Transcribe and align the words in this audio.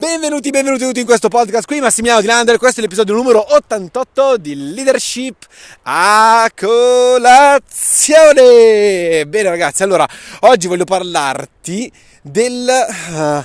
Benvenuti, 0.00 0.50
benvenuti 0.50 0.84
tutti 0.84 1.00
in 1.00 1.06
questo 1.06 1.26
podcast 1.26 1.66
qui, 1.66 1.80
Massimiliano 1.80 2.20
Di 2.20 2.28
Lander, 2.28 2.56
questo 2.56 2.78
è 2.78 2.84
l'episodio 2.84 3.14
numero 3.14 3.44
88 3.56 4.36
di 4.36 4.72
Leadership 4.72 5.44
a 5.82 6.48
colazione. 6.54 7.56
Bene 9.26 9.48
ragazzi, 9.48 9.82
allora, 9.82 10.08
oggi 10.42 10.68
voglio 10.68 10.84
parlarti 10.84 11.90
del... 12.22 12.68
Uh, 13.10 13.42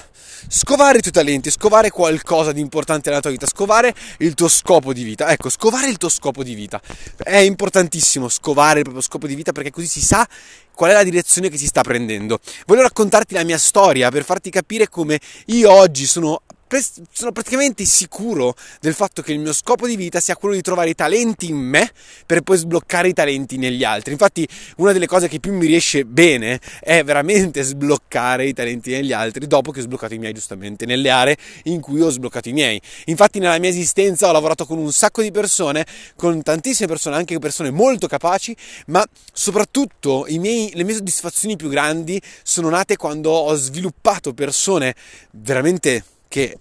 scovare 0.47 0.97
i 0.97 1.01
tuoi 1.01 1.13
talenti, 1.13 1.51
scovare 1.51 1.89
qualcosa 1.89 2.51
di 2.51 2.59
importante 2.59 3.09
nella 3.09 3.21
tua 3.21 3.31
vita, 3.31 3.47
scovare 3.47 3.93
il 4.19 4.33
tuo 4.33 4.47
scopo 4.47 4.93
di 4.93 5.03
vita. 5.03 5.31
Ecco, 5.31 5.49
scovare 5.49 5.89
il 5.89 5.97
tuo 5.97 6.09
scopo 6.09 6.43
di 6.43 6.53
vita. 6.53 6.81
È 7.17 7.37
importantissimo 7.37 8.29
scovare 8.29 8.79
il 8.79 8.83
proprio 8.83 9.03
scopo 9.03 9.27
di 9.27 9.35
vita 9.35 9.51
perché 9.51 9.71
così 9.71 9.87
si 9.87 10.01
sa 10.01 10.27
qual 10.73 10.91
è 10.91 10.93
la 10.93 11.03
direzione 11.03 11.49
che 11.49 11.57
si 11.57 11.67
sta 11.67 11.81
prendendo. 11.81 12.39
Voglio 12.65 12.81
raccontarti 12.81 13.33
la 13.33 13.43
mia 13.43 13.57
storia 13.57 14.09
per 14.09 14.23
farti 14.23 14.49
capire 14.49 14.89
come 14.89 15.19
io 15.47 15.71
oggi 15.71 16.05
sono 16.05 16.41
sono 16.81 17.31
praticamente 17.31 17.83
sicuro 17.85 18.55
del 18.79 18.93
fatto 18.93 19.21
che 19.21 19.33
il 19.33 19.39
mio 19.39 19.53
scopo 19.53 19.87
di 19.87 19.95
vita 19.95 20.19
sia 20.19 20.35
quello 20.35 20.55
di 20.55 20.61
trovare 20.61 20.89
i 20.89 20.95
talenti 20.95 21.49
in 21.49 21.57
me 21.57 21.91
per 22.25 22.41
poi 22.41 22.57
sbloccare 22.57 23.09
i 23.09 23.13
talenti 23.13 23.57
negli 23.57 23.83
altri. 23.83 24.11
Infatti, 24.11 24.47
una 24.77 24.91
delle 24.91 25.07
cose 25.07 25.27
che 25.27 25.39
più 25.39 25.53
mi 25.53 25.65
riesce 25.65 26.05
bene 26.05 26.59
è 26.79 27.03
veramente 27.03 27.61
sbloccare 27.63 28.45
i 28.45 28.53
talenti 28.53 28.91
negli 28.91 29.11
altri 29.11 29.47
dopo 29.47 29.71
che 29.71 29.79
ho 29.79 29.83
sbloccato 29.83 30.13
i 30.13 30.19
miei, 30.19 30.33
giustamente, 30.33 30.85
nelle 30.85 31.09
aree 31.09 31.37
in 31.63 31.81
cui 31.81 32.01
ho 32.01 32.09
sbloccato 32.09 32.49
i 32.49 32.53
miei. 32.53 32.79
Infatti, 33.05 33.39
nella 33.39 33.57
mia 33.59 33.69
esistenza 33.69 34.29
ho 34.29 34.31
lavorato 34.31 34.65
con 34.65 34.77
un 34.77 34.91
sacco 34.91 35.21
di 35.21 35.31
persone, 35.31 35.85
con 36.15 36.41
tantissime 36.43 36.87
persone, 36.87 37.15
anche 37.15 37.39
persone 37.39 37.71
molto 37.71 38.07
capaci, 38.07 38.55
ma 38.87 39.03
soprattutto 39.31 40.25
miei, 40.43 40.71
le 40.73 40.83
mie 40.83 40.95
soddisfazioni 40.95 41.55
più 41.55 41.69
grandi 41.69 42.21
sono 42.43 42.69
nate 42.69 42.97
quando 42.97 43.31
ho 43.31 43.55
sviluppato 43.55 44.33
persone 44.33 44.93
veramente 45.31 46.03
che 46.33 46.57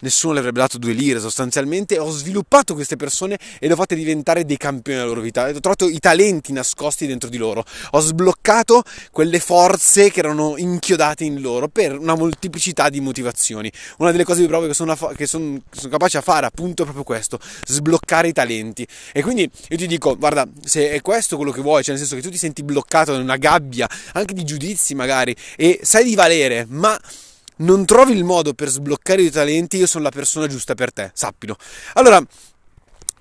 nessuno 0.00 0.32
le 0.32 0.40
avrebbe 0.40 0.58
dato 0.58 0.78
due 0.78 0.92
lire 0.92 1.20
sostanzialmente, 1.20 1.96
ho 1.96 2.10
sviluppato 2.10 2.74
queste 2.74 2.96
persone 2.96 3.38
e 3.60 3.68
le 3.68 3.74
ho 3.74 3.76
fatte 3.76 3.94
diventare 3.94 4.44
dei 4.44 4.56
campioni 4.56 4.98
della 4.98 5.10
loro 5.10 5.20
vita, 5.20 5.46
ho 5.46 5.60
trovato 5.60 5.88
i 5.88 6.00
talenti 6.00 6.52
nascosti 6.52 7.06
dentro 7.06 7.28
di 7.28 7.36
loro, 7.36 7.64
ho 7.90 8.00
sbloccato 8.00 8.82
quelle 9.12 9.38
forze 9.38 10.10
che 10.10 10.18
erano 10.18 10.56
inchiodate 10.56 11.22
in 11.22 11.40
loro 11.40 11.68
per 11.68 11.96
una 11.96 12.16
molteplicità 12.16 12.88
di 12.88 13.00
motivazioni. 13.00 13.70
Una 13.98 14.10
delle 14.10 14.24
cose 14.24 14.44
più 14.44 14.66
che 14.66 14.74
sono, 14.74 14.96
che 15.14 15.26
sono, 15.28 15.60
sono 15.70 15.88
capace 15.88 16.18
a 16.18 16.22
fare 16.22 16.46
appunto 16.46 16.82
è 16.82 16.84
proprio 16.84 17.04
questo, 17.04 17.38
sbloccare 17.64 18.26
i 18.26 18.32
talenti. 18.32 18.84
E 19.12 19.22
quindi 19.22 19.48
io 19.68 19.76
ti 19.76 19.86
dico, 19.86 20.16
guarda, 20.16 20.48
se 20.64 20.90
è 20.90 21.00
questo 21.00 21.36
quello 21.36 21.52
che 21.52 21.60
vuoi, 21.60 21.84
cioè 21.84 21.94
nel 21.94 22.00
senso 22.00 22.16
che 22.16 22.22
tu 22.22 22.30
ti 22.30 22.38
senti 22.38 22.64
bloccato 22.64 23.14
in 23.14 23.20
una 23.20 23.36
gabbia, 23.36 23.88
anche 24.14 24.34
di 24.34 24.42
giudizi 24.42 24.96
magari, 24.96 25.36
e 25.56 25.78
sai 25.82 26.02
di 26.02 26.16
valere, 26.16 26.66
ma 26.68 26.98
non 27.60 27.84
trovi 27.84 28.12
il 28.12 28.24
modo 28.24 28.54
per 28.54 28.68
sbloccare 28.68 29.22
i 29.22 29.30
talenti, 29.30 29.78
io 29.78 29.86
sono 29.86 30.04
la 30.04 30.10
persona 30.10 30.46
giusta 30.46 30.74
per 30.74 30.92
te, 30.92 31.10
sappilo. 31.14 31.56
Allora, 31.94 32.22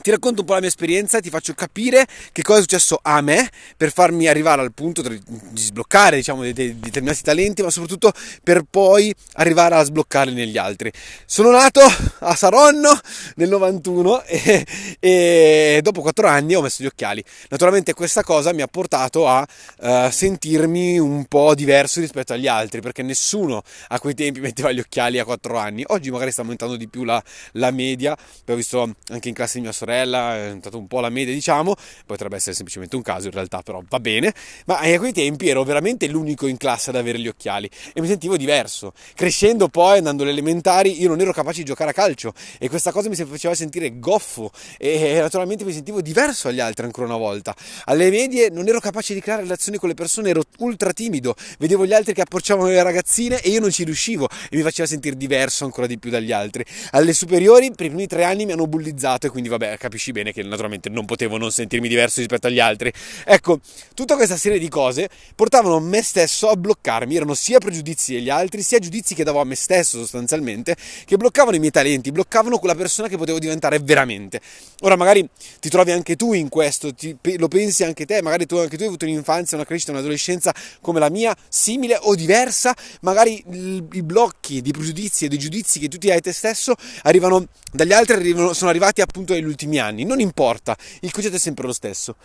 ti 0.01 0.11
racconto 0.11 0.41
un 0.41 0.47
po' 0.47 0.53
la 0.53 0.59
mia 0.59 0.69
esperienza 0.69 1.17
e 1.17 1.21
ti 1.21 1.29
faccio 1.29 1.53
capire 1.53 2.05
che 2.31 2.41
cosa 2.41 2.59
è 2.59 2.61
successo 2.61 2.99
a 3.01 3.21
me 3.21 3.49
per 3.75 3.91
farmi 3.91 4.27
arrivare 4.27 4.61
al 4.61 4.73
punto 4.73 5.01
di 5.01 5.21
sbloccare 5.53 6.17
diciamo, 6.17 6.41
dei, 6.41 6.53
dei 6.53 6.79
determinati 6.79 7.21
talenti, 7.21 7.61
ma 7.61 7.69
soprattutto 7.69 8.13
per 8.43 8.63
poi 8.69 9.13
arrivare 9.33 9.75
a 9.75 9.83
sbloccarli 9.83 10.33
negli 10.33 10.57
altri. 10.57 10.91
Sono 11.25 11.51
nato 11.51 11.81
a 12.19 12.35
Saronno 12.35 12.97
nel 13.35 13.49
91 13.49 14.23
e, 14.23 14.65
e 14.99 15.79
dopo 15.81 16.01
4 16.01 16.27
anni 16.27 16.55
ho 16.55 16.61
messo 16.61 16.83
gli 16.83 16.87
occhiali. 16.87 17.23
Naturalmente 17.49 17.93
questa 17.93 18.23
cosa 18.23 18.53
mi 18.53 18.61
ha 18.61 18.67
portato 18.67 19.27
a 19.27 19.45
uh, 19.79 20.09
sentirmi 20.09 20.97
un 20.97 21.25
po' 21.25 21.55
diverso 21.55 21.99
rispetto 21.99 22.33
agli 22.33 22.47
altri, 22.47 22.81
perché 22.81 23.03
nessuno 23.03 23.63
a 23.89 23.99
quei 23.99 24.13
tempi 24.13 24.39
metteva 24.39 24.71
gli 24.71 24.79
occhiali 24.79 25.19
a 25.19 25.25
4 25.25 25.57
anni. 25.57 25.83
Oggi 25.87 26.09
magari 26.09 26.31
sta 26.31 26.41
aumentando 26.41 26.77
di 26.77 26.87
più 26.87 27.03
la, 27.03 27.21
la 27.53 27.71
media, 27.71 28.17
ho 28.45 28.55
visto 28.55 28.95
anche 29.09 29.27
in 29.27 29.33
classe 29.33 29.57
di 29.57 29.63
mia 29.63 29.71
sorella 29.71 29.88
sorella, 29.89 30.35
è 30.35 30.55
stato 30.59 30.77
un 30.77 30.87
po' 30.87 30.99
la 30.99 31.09
media 31.09 31.33
diciamo, 31.33 31.75
potrebbe 32.05 32.35
essere 32.35 32.53
semplicemente 32.53 32.95
un 32.95 33.01
caso 33.01 33.27
in 33.27 33.33
realtà, 33.33 33.61
però 33.61 33.81
va 33.87 33.99
bene, 33.99 34.33
ma 34.65 34.77
a 34.77 34.97
quei 34.99 35.11
tempi 35.11 35.49
ero 35.49 35.63
veramente 35.63 36.07
l'unico 36.07 36.45
in 36.47 36.57
classe 36.57 36.91
ad 36.91 36.95
avere 36.95 37.17
gli 37.19 37.27
occhiali 37.27 37.69
e 37.93 38.01
mi 38.01 38.07
sentivo 38.07 38.37
diverso. 38.37 38.93
Crescendo 39.15 39.67
poi, 39.67 39.97
andando 39.97 40.23
alle 40.23 40.31
elementari, 40.31 41.01
io 41.01 41.09
non 41.09 41.19
ero 41.19 41.33
capace 41.33 41.59
di 41.59 41.65
giocare 41.65 41.89
a 41.89 41.93
calcio 41.93 42.33
e 42.59 42.69
questa 42.69 42.91
cosa 42.91 43.09
mi 43.09 43.15
faceva 43.15 43.55
sentire 43.55 43.97
goffo 43.99 44.51
e 44.77 45.17
naturalmente 45.19 45.65
mi 45.65 45.73
sentivo 45.73 46.01
diverso 46.01 46.47
agli 46.47 46.59
altri 46.59 46.85
ancora 46.85 47.07
una 47.07 47.17
volta. 47.17 47.55
Alle 47.85 48.09
medie 48.09 48.49
non 48.49 48.67
ero 48.67 48.79
capace 48.79 49.13
di 49.13 49.21
creare 49.21 49.41
relazioni 49.41 49.77
con 49.77 49.89
le 49.89 49.95
persone, 49.95 50.29
ero 50.29 50.43
ultra 50.59 50.93
timido, 50.93 51.35
vedevo 51.57 51.85
gli 51.85 51.93
altri 51.93 52.13
che 52.13 52.21
approcciavano 52.21 52.69
le 52.69 52.83
ragazzine 52.83 53.41
e 53.41 53.49
io 53.49 53.59
non 53.59 53.71
ci 53.71 53.83
riuscivo 53.83 54.27
e 54.49 54.55
mi 54.55 54.61
faceva 54.61 54.87
sentire 54.87 55.17
diverso 55.17 55.65
ancora 55.65 55.87
di 55.87 55.97
più 55.97 56.11
dagli 56.11 56.31
altri. 56.31 56.63
Alle 56.91 57.13
superiori, 57.13 57.71
per 57.71 57.87
i 57.87 57.89
primi 57.89 58.07
tre 58.07 58.23
anni 58.23 58.45
mi 58.45 58.51
hanno 58.51 58.67
bullizzato 58.67 59.27
e 59.27 59.29
quindi 59.29 59.49
vabbè, 59.49 59.77
capisci 59.79 60.11
bene 60.11 60.31
che 60.31 60.43
naturalmente 60.43 60.89
non 60.89 61.05
potevo 61.05 61.37
non 61.37 61.51
sentirmi 61.51 61.87
diverso 61.87 62.19
rispetto 62.19 62.45
agli 62.45 62.59
altri. 62.59 62.93
Ecco, 63.25 63.59
tutta 63.95 64.15
questa 64.15 64.37
serie 64.37 64.59
di 64.59 64.69
cose 64.69 65.09
portavano 65.33 65.79
me 65.79 66.03
stesso 66.03 66.49
a 66.49 66.55
bloccarmi, 66.55 67.15
erano 67.15 67.33
sia 67.33 67.57
pregiudizi 67.57 68.13
degli 68.13 68.29
altri, 68.29 68.61
sia 68.61 68.77
giudizi 68.77 69.15
che 69.15 69.23
davo 69.23 69.39
a 69.39 69.45
me 69.45 69.55
stesso 69.55 69.97
sostanzialmente, 69.97 70.75
che 71.05 71.17
bloccavano 71.17 71.55
i 71.55 71.59
miei 71.59 71.71
talenti, 71.71 72.11
bloccavano 72.11 72.59
quella 72.59 72.75
persona 72.75 73.07
che 73.07 73.17
potevo 73.17 73.39
diventare 73.39 73.79
veramente. 73.79 74.41
Ora 74.81 74.95
magari 74.95 75.27
ti 75.59 75.69
trovi 75.69 75.91
anche 75.91 76.15
tu 76.15 76.33
in 76.33 76.49
questo, 76.49 76.93
ti, 76.93 77.17
lo 77.37 77.47
pensi 77.47 77.83
anche 77.83 78.05
te, 78.05 78.21
magari 78.21 78.45
tu, 78.45 78.57
anche 78.57 78.75
tu 78.75 78.83
hai 78.83 78.87
avuto 78.89 79.05
un'infanzia, 79.05 79.57
una 79.57 79.65
crescita, 79.65 79.91
un'adolescenza 79.91 80.53
come 80.81 80.99
la 80.99 81.09
mia, 81.09 81.35
simile 81.47 81.97
o 82.01 82.15
diversa, 82.15 82.75
magari 83.01 83.43
i 83.49 84.03
blocchi 84.03 84.61
di 84.61 84.71
pregiudizi 84.71 85.25
e 85.25 85.27
dei 85.29 85.39
giudizi 85.39 85.79
che 85.79 85.87
tu 85.87 85.97
ti 85.97 86.11
hai 86.11 86.21
te 86.21 86.33
stesso 86.33 86.75
arrivano 87.03 87.47
dagli 87.71 87.93
altri, 87.93 88.15
arrivano, 88.15 88.53
sono 88.53 88.69
arrivati 88.69 89.01
appunto 89.01 89.33
negli 89.33 89.45
ultimi 89.45 89.68
ultimi 89.69 89.77
anni, 89.77 90.03
non 90.03 90.19
importa, 90.19 90.75
il 91.01 91.11
concetto 91.11 91.35
è 91.35 91.39
sempre 91.39 91.65
lo 91.67 91.73
stesso. 91.73 92.15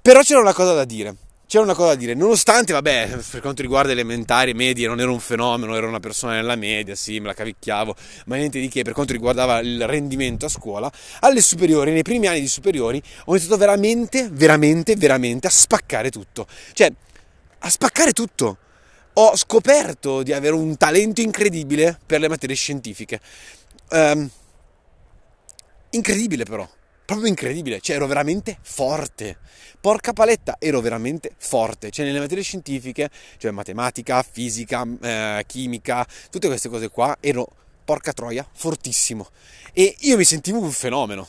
Però 0.00 0.20
c'era 0.22 0.40
una 0.40 0.54
cosa 0.54 0.72
da 0.72 0.84
dire. 0.84 1.14
C'era 1.48 1.62
una 1.62 1.74
cosa 1.74 1.90
da 1.90 1.94
dire, 1.94 2.14
nonostante, 2.14 2.72
vabbè, 2.72 3.18
per 3.30 3.40
quanto 3.40 3.62
riguarda 3.62 3.92
elementari 3.92 4.52
medie, 4.52 4.88
non 4.88 4.98
ero 4.98 5.12
un 5.12 5.20
fenomeno, 5.20 5.76
ero 5.76 5.86
una 5.86 6.00
persona 6.00 6.32
nella 6.32 6.56
media, 6.56 6.96
sì, 6.96 7.20
me 7.20 7.26
la 7.26 7.34
cavicchiavo, 7.34 7.94
ma 8.26 8.34
niente 8.34 8.58
di 8.58 8.66
che, 8.66 8.82
per 8.82 8.92
quanto 8.92 9.12
riguardava 9.12 9.60
il 9.60 9.86
rendimento 9.86 10.46
a 10.46 10.48
scuola, 10.48 10.90
alle 11.20 11.40
superiori, 11.40 11.92
nei 11.92 12.02
primi 12.02 12.26
anni 12.26 12.40
di 12.40 12.48
superiori, 12.48 13.00
ho 13.26 13.30
iniziato 13.30 13.56
veramente, 13.58 14.28
veramente, 14.32 14.96
veramente 14.96 15.46
a 15.46 15.50
spaccare 15.50 16.10
tutto. 16.10 16.48
Cioè, 16.72 16.92
a 17.60 17.70
spaccare 17.70 18.10
tutto. 18.10 18.58
Ho 19.12 19.36
scoperto 19.36 20.24
di 20.24 20.32
avere 20.32 20.54
un 20.54 20.76
talento 20.76 21.20
incredibile 21.20 21.96
per 22.04 22.18
le 22.18 22.28
materie 22.28 22.56
scientifiche. 22.56 23.20
Um, 23.90 24.28
Incredibile 25.96 26.44
però, 26.44 26.68
proprio 27.06 27.26
incredibile, 27.26 27.80
cioè 27.80 27.96
ero 27.96 28.06
veramente 28.06 28.58
forte. 28.60 29.38
Porca 29.80 30.12
paletta, 30.12 30.56
ero 30.58 30.82
veramente 30.82 31.32
forte. 31.38 31.90
Cioè 31.90 32.04
nelle 32.04 32.18
materie 32.18 32.42
scientifiche, 32.42 33.08
cioè 33.38 33.50
matematica, 33.50 34.22
fisica, 34.22 34.86
eh, 35.00 35.44
chimica, 35.46 36.06
tutte 36.28 36.48
queste 36.48 36.68
cose 36.68 36.90
qua, 36.90 37.16
ero, 37.18 37.48
porca 37.82 38.12
troia, 38.12 38.46
fortissimo. 38.52 39.30
E 39.72 39.96
io 40.00 40.18
mi 40.18 40.24
sentivo 40.24 40.60
un 40.60 40.70
fenomeno. 40.70 41.26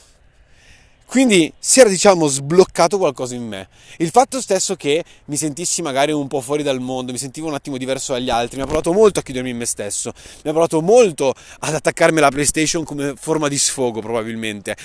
Quindi 1.08 1.52
si 1.58 1.80
era, 1.80 1.88
diciamo, 1.88 2.28
sbloccato 2.28 2.98
qualcosa 2.98 3.34
in 3.34 3.48
me. 3.48 3.70
Il 3.98 4.12
fatto 4.12 4.42
stesso 4.42 4.76
che 4.76 5.06
mi 5.26 5.38
sentissi 5.38 5.82
magari 5.82 6.12
un 6.12 6.28
po' 6.28 6.42
fuori 6.42 6.64
dal 6.64 6.82
mondo, 6.82 7.14
mi 7.14 7.18
sentivo 7.18 7.48
un 7.48 7.54
attimo 7.54 7.78
diverso 7.78 8.12
dagli 8.12 8.30
altri, 8.30 8.58
mi 8.58 8.64
ha 8.64 8.66
provato 8.66 8.92
molto 8.92 9.20
a 9.20 9.24
chiudermi 9.24 9.50
in 9.50 9.58
me 9.58 9.66
stesso, 9.66 10.12
mi 10.44 10.50
ha 10.50 10.52
provato 10.52 10.82
molto 10.82 11.34
ad 11.60 11.74
attaccarmi 11.74 12.18
alla 12.18 12.30
PlayStation 12.30 12.84
come 12.84 13.14
forma 13.18 13.48
di 13.48 13.58
sfogo, 13.58 14.02
probabilmente. 14.02 14.76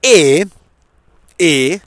E, 0.00 0.46
e 1.36 1.80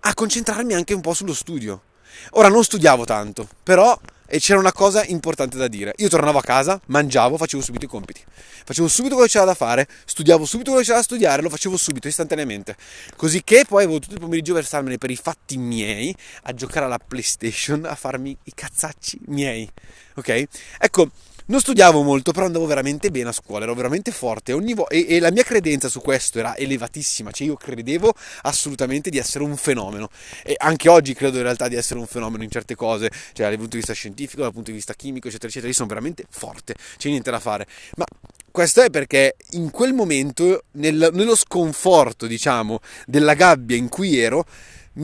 a 0.00 0.14
concentrarmi 0.14 0.72
anche 0.72 0.94
un 0.94 1.02
po' 1.02 1.12
sullo 1.12 1.34
studio. 1.34 1.82
Ora 2.30 2.48
non 2.48 2.64
studiavo 2.64 3.04
tanto, 3.04 3.46
però 3.62 3.96
e 4.26 4.38
c'era 4.38 4.58
una 4.58 4.72
cosa 4.72 5.04
importante 5.04 5.56
da 5.56 5.68
dire. 5.68 5.92
Io 5.96 6.08
tornavo 6.08 6.38
a 6.38 6.42
casa, 6.42 6.80
mangiavo, 6.86 7.36
facevo 7.36 7.62
subito 7.62 7.84
i 7.84 7.88
compiti. 7.88 8.22
Facevo 8.64 8.88
subito 8.88 9.14
quello 9.14 9.28
che 9.28 9.32
c'era 9.32 9.44
da 9.46 9.54
fare, 9.54 9.86
studiavo 10.04 10.44
subito 10.44 10.70
quello 10.70 10.80
che 10.80 10.86
c'era 10.86 10.98
da 10.98 11.04
studiare, 11.04 11.42
lo 11.42 11.48
facevo 11.48 11.76
subito, 11.76 12.08
istantaneamente. 12.08 12.76
Così 13.16 13.42
che 13.44 13.64
poi 13.66 13.84
avevo 13.84 13.98
tutto 13.98 14.14
il 14.14 14.20
pomeriggio 14.20 14.52
a 14.52 14.56
versarmene 14.56 14.98
per 14.98 15.10
i 15.10 15.16
fatti 15.16 15.56
miei, 15.56 16.14
a 16.42 16.54
giocare 16.54 16.86
alla 16.86 16.98
PlayStation, 16.98 17.84
a 17.84 17.94
farmi 17.94 18.36
i 18.44 18.52
cazzacci 18.54 19.20
miei. 19.26 19.70
Ok? 20.14 20.44
Ecco, 20.78 21.10
non 21.46 21.60
studiavo 21.60 22.02
molto, 22.02 22.32
però 22.32 22.46
andavo 22.46 22.66
veramente 22.66 23.10
bene 23.10 23.28
a 23.28 23.32
scuola, 23.32 23.64
ero 23.64 23.74
veramente 23.74 24.10
forte 24.10 24.52
vo- 24.52 24.88
e, 24.88 25.06
e, 25.08 25.20
la 25.20 25.30
mia 25.30 25.44
credenza 25.44 25.88
su 25.88 26.00
questo 26.00 26.38
era 26.38 26.56
elevatissima, 26.56 27.30
cioè 27.30 27.46
io 27.46 27.54
credevo 27.54 28.12
assolutamente 28.42 29.10
di 29.10 29.18
essere 29.18 29.44
un 29.44 29.56
fenomeno 29.56 30.08
e 30.42 30.54
anche 30.58 30.88
oggi 30.88 31.14
credo 31.14 31.36
in 31.36 31.44
realtà 31.44 31.68
di 31.68 31.76
essere 31.76 32.00
un 32.00 32.06
fenomeno 32.06 32.42
in 32.42 32.50
certe 32.50 32.74
cose, 32.74 33.10
cioè 33.32 33.46
dal 33.46 33.54
punto 33.56 33.70
di 33.70 33.76
vista 33.76 33.92
scientifico, 33.92 34.42
dal 34.42 34.52
punto 34.52 34.70
di 34.70 34.76
vista 34.76 34.94
chimico, 34.94 35.28
eccetera, 35.28 35.48
eccetera, 35.48 35.68
io 35.68 35.76
sono 35.76 35.88
veramente 35.88 36.24
forte, 36.28 36.74
c'è 36.96 37.08
niente 37.08 37.30
da 37.30 37.38
fare. 37.38 37.66
Ma 37.96 38.04
questo 38.50 38.82
è 38.82 38.90
perché 38.90 39.36
in 39.50 39.70
quel 39.70 39.92
momento, 39.92 40.64
nel, 40.72 41.10
nello 41.12 41.36
sconforto, 41.36 42.26
diciamo, 42.26 42.80
della 43.06 43.34
gabbia 43.34 43.76
in 43.76 43.88
cui 43.88 44.18
ero, 44.18 44.44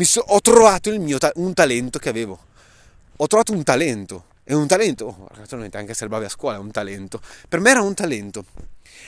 so, 0.00 0.24
ho 0.26 0.40
trovato 0.40 0.90
mio 0.98 1.18
un 1.34 1.54
talento 1.54 1.98
che 1.98 2.08
avevo. 2.08 2.38
Ho 3.16 3.26
trovato 3.26 3.52
un 3.52 3.62
talento 3.62 4.24
è 4.44 4.52
un 4.52 4.66
talento, 4.66 5.06
oh, 5.06 5.28
naturalmente 5.36 5.78
anche 5.78 5.92
essere 5.92 6.08
bravi 6.08 6.24
a 6.24 6.28
scuola 6.28 6.56
è 6.56 6.60
un 6.60 6.70
talento, 6.70 7.20
per 7.48 7.60
me 7.60 7.70
era 7.70 7.80
un 7.82 7.94
talento. 7.94 8.44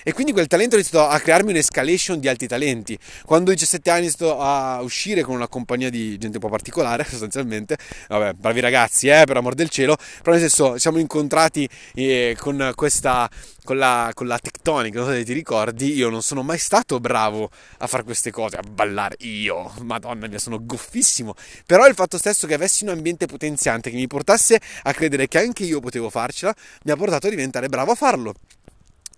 E 0.03 0.12
quindi 0.12 0.32
quel 0.32 0.47
talento 0.47 0.75
è 0.75 0.79
iniziato 0.79 1.09
a 1.09 1.19
crearmi 1.19 1.50
un'escalation 1.50 2.21
di 2.21 2.29
altri 2.29 2.47
talenti. 2.47 2.99
Quando 3.25 3.50
a 3.50 3.55
17 3.55 3.91
anni 3.91 4.00
ho 4.00 4.03
iniziato 4.03 4.38
a 4.41 4.81
uscire 4.82 5.23
con 5.23 5.35
una 5.35 5.49
compagnia 5.49 5.91
di 5.91 6.19
gente 6.19 6.37
un 6.37 6.43
po' 6.43 6.49
particolare, 6.49 7.05
sostanzialmente, 7.09 7.79
vabbè, 8.09 8.35
bravi 8.35 8.61
ragazzi, 8.61 9.09
eh, 9.09 9.25
per 9.25 9.37
amor 9.37 9.55
del 9.55 9.71
cielo, 9.71 9.97
però 10.23 10.32
nel 10.32 10.41
senso 10.41 10.79
siamo 10.79 10.99
incontrati 10.99 11.69
eh, 11.94 12.37
con 12.38 12.73
questa, 12.75 13.29
con 13.65 13.79
la, 13.79 14.11
con 14.15 14.26
la 14.26 14.38
tectonica, 14.38 14.99
non 14.99 15.09
so 15.09 15.15
se 15.15 15.25
ti 15.25 15.32
ricordi, 15.32 15.94
io 15.94 16.11
non 16.11 16.23
sono 16.23 16.43
mai 16.43 16.59
stato 16.59 17.00
bravo 17.00 17.50
a 17.79 17.87
fare 17.87 18.03
queste 18.03 18.31
cose, 18.31 18.56
a 18.56 18.62
ballare 18.62 19.17
io, 19.20 19.73
madonna 19.82 20.27
mia, 20.27 20.38
sono 20.38 20.59
goffissimo, 20.65 21.35
però 21.67 21.87
il 21.87 21.94
fatto 21.94 22.19
stesso 22.19 22.47
che 22.47 22.55
avessi 22.55 22.85
un 22.85 22.91
ambiente 22.91 23.27
potenziante 23.27 23.91
che 23.91 23.97
mi 23.97 24.06
portasse 24.06 24.61
a 24.82 24.93
credere 24.93 25.29
che 25.29 25.38
anche 25.38 25.65
io 25.65 25.81
potevo 25.81 26.11
farcela, 26.11 26.55
mi 26.85 26.91
ha 26.91 26.97
portato 26.97 27.27
a 27.27 27.31
diventare 27.31 27.69
bravo 27.69 27.93
a 27.93 27.94
farlo. 27.94 28.35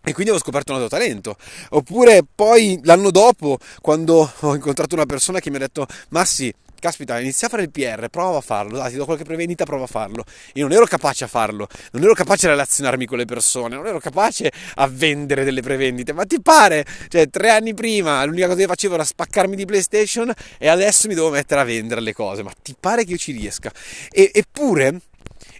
E 0.08 0.12
quindi 0.12 0.30
ho 0.30 0.38
scoperto 0.38 0.72
un 0.72 0.80
altro 0.80 0.96
talento. 0.96 1.36
Oppure 1.70 2.22
poi 2.32 2.78
l'anno 2.84 3.10
dopo, 3.10 3.58
quando 3.80 4.32
ho 4.38 4.54
incontrato 4.54 4.94
una 4.94 5.04
persona 5.04 5.40
che 5.40 5.50
mi 5.50 5.56
ha 5.56 5.58
detto: 5.58 5.84
Massi, 6.10 6.54
caspita, 6.78 7.18
inizia 7.18 7.48
a 7.48 7.50
fare 7.50 7.64
il 7.64 7.72
PR, 7.72 8.06
prova 8.08 8.38
a 8.38 8.40
farlo, 8.40 8.76
dai, 8.76 8.92
ti 8.92 8.98
do 8.98 9.04
qualche 9.04 9.24
prevendita, 9.24 9.64
prova 9.64 9.82
a 9.82 9.88
farlo. 9.88 10.22
Io 10.52 10.68
non 10.68 10.76
ero 10.76 10.86
capace 10.86 11.24
a 11.24 11.26
farlo, 11.26 11.66
non 11.90 12.04
ero 12.04 12.14
capace 12.14 12.46
a 12.46 12.50
relazionarmi 12.50 13.04
con 13.04 13.18
le 13.18 13.24
persone, 13.24 13.74
non 13.74 13.84
ero 13.84 13.98
capace 13.98 14.52
a 14.76 14.86
vendere 14.86 15.42
delle 15.42 15.60
prevendite, 15.60 16.12
ma 16.12 16.24
ti 16.24 16.40
pare? 16.40 16.86
Cioè, 17.08 17.28
tre 17.28 17.50
anni 17.50 17.74
prima 17.74 18.24
l'unica 18.24 18.46
cosa 18.46 18.60
che 18.60 18.66
facevo 18.66 18.94
era 18.94 19.04
spaccarmi 19.04 19.56
di 19.56 19.64
PlayStation 19.64 20.32
e 20.56 20.68
adesso 20.68 21.08
mi 21.08 21.14
devo 21.14 21.30
mettere 21.30 21.60
a 21.60 21.64
vendere 21.64 22.00
le 22.00 22.12
cose, 22.12 22.44
ma 22.44 22.52
ti 22.62 22.76
pare 22.78 23.04
che 23.04 23.10
io 23.10 23.18
ci 23.18 23.32
riesca? 23.32 23.72
E, 24.12 24.30
eppure 24.32 25.00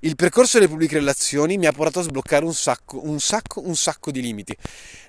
il 0.00 0.17
percorso 0.17 0.59
delle 0.59 0.71
pubbliche 0.71 0.97
relazioni 0.97 1.59
mi 1.59 1.67
ha 1.67 1.73
portato 1.73 2.00
a 2.00 2.03
sbloccare 2.03 2.44
un 2.44 2.55
sacco, 2.55 3.00
un 3.05 3.21
sacco, 3.21 3.67
un 3.67 3.77
sacco 3.77 4.11
di 4.11 4.21
limiti. 4.21 4.56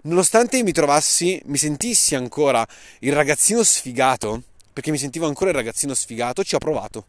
Nonostante 0.04 0.62
mi 0.64 0.72
trovassi, 0.72 1.42
mi 1.46 1.58
sentissi 1.58 2.16
ancora 2.16 2.66
il 3.00 3.14
ragazzino 3.14 3.64
sfigato, 3.64 4.44
perché 4.72 4.92
mi 4.92 4.98
sentivo 4.98 5.28
ancora 5.28 5.50
il 5.50 5.56
ragazzino 5.56 5.94
sfigato, 5.94 6.44
ci 6.44 6.56
ho 6.56 6.60
provato. 6.60 7.08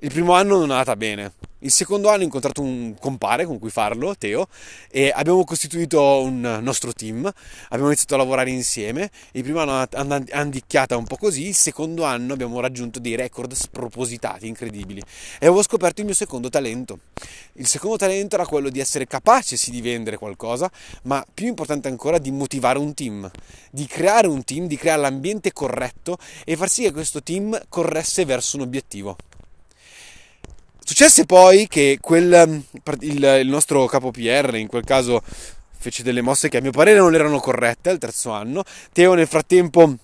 Il 0.00 0.10
primo 0.10 0.34
anno 0.34 0.58
non 0.58 0.68
è 0.68 0.72
andata 0.72 0.96
bene. 0.96 1.32
Il 1.66 1.72
secondo 1.72 2.10
anno 2.10 2.20
ho 2.20 2.24
incontrato 2.26 2.62
un 2.62 2.94
compare 2.96 3.44
con 3.44 3.58
cui 3.58 3.70
farlo, 3.70 4.14
Teo, 4.16 4.46
e 4.88 5.10
abbiamo 5.12 5.42
costituito 5.42 6.20
un 6.22 6.60
nostro 6.62 6.92
team. 6.92 7.28
Abbiamo 7.64 7.88
iniziato 7.88 8.14
a 8.14 8.18
lavorare 8.18 8.50
insieme. 8.50 9.10
Il 9.32 9.42
primo 9.42 9.58
anno 9.58 9.82
è 9.90 10.36
andicchiata 10.36 10.96
un 10.96 11.06
po' 11.06 11.16
così, 11.16 11.48
il 11.48 11.56
secondo 11.56 12.04
anno 12.04 12.34
abbiamo 12.34 12.60
raggiunto 12.60 13.00
dei 13.00 13.16
record 13.16 13.52
spropositati, 13.52 14.46
incredibili. 14.46 15.00
E 15.40 15.46
avevo 15.46 15.60
scoperto 15.60 16.02
il 16.02 16.06
mio 16.06 16.14
secondo 16.14 16.48
talento. 16.50 17.00
Il 17.54 17.66
secondo 17.66 17.96
talento 17.96 18.36
era 18.36 18.46
quello 18.46 18.68
di 18.68 18.78
essere 18.78 19.08
capace 19.08 19.56
sì 19.56 19.72
di 19.72 19.80
vendere 19.80 20.18
qualcosa, 20.18 20.70
ma 21.02 21.26
più 21.34 21.48
importante 21.48 21.88
ancora 21.88 22.18
di 22.18 22.30
motivare 22.30 22.78
un 22.78 22.94
team, 22.94 23.28
di 23.72 23.86
creare 23.86 24.28
un 24.28 24.44
team, 24.44 24.68
di 24.68 24.76
creare 24.76 25.00
l'ambiente 25.00 25.52
corretto 25.52 26.16
e 26.44 26.56
far 26.56 26.68
sì 26.68 26.82
che 26.82 26.92
questo 26.92 27.24
team 27.24 27.60
corresse 27.68 28.24
verso 28.24 28.54
un 28.54 28.62
obiettivo. 28.62 29.16
Successe 30.88 31.26
poi 31.26 31.66
che 31.66 31.98
quel, 32.00 32.44
um, 32.46 32.62
il, 33.00 33.38
il 33.40 33.48
nostro 33.48 33.86
capo 33.86 34.12
PR, 34.12 34.54
in 34.54 34.68
quel 34.68 34.84
caso 34.84 35.20
fece 35.76 36.04
delle 36.04 36.20
mosse 36.20 36.48
che 36.48 36.58
a 36.58 36.60
mio 36.60 36.70
parere 36.70 37.00
non 37.00 37.12
erano 37.12 37.40
corrette 37.40 37.90
al 37.90 37.98
terzo 37.98 38.30
anno. 38.30 38.62
Teo 38.92 39.14
nel 39.14 39.26
frattempo 39.26 39.96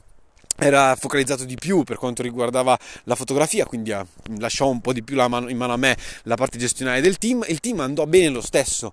era 0.58 0.96
focalizzato 0.96 1.44
di 1.44 1.55
più 1.55 1.84
per 1.84 1.99
quanto 1.99 2.23
riguardava 2.23 2.76
la 3.05 3.14
fotografia, 3.14 3.64
quindi 3.64 3.94
lasciò 4.38 4.69
un 4.69 4.81
po' 4.81 4.93
di 4.93 5.05
più 5.05 5.14
mano, 5.14 5.49
in 5.49 5.56
mano 5.56 5.73
a 5.73 5.76
me 5.76 5.96
la 6.25 6.34
parte 6.34 6.58
gestionale 6.58 7.00
del 7.00 7.17
team. 7.17 7.44
Il 7.46 7.61
team 7.61 7.79
andò 7.79 8.05
bene 8.06 8.31
lo 8.31 8.40
stesso, 8.40 8.93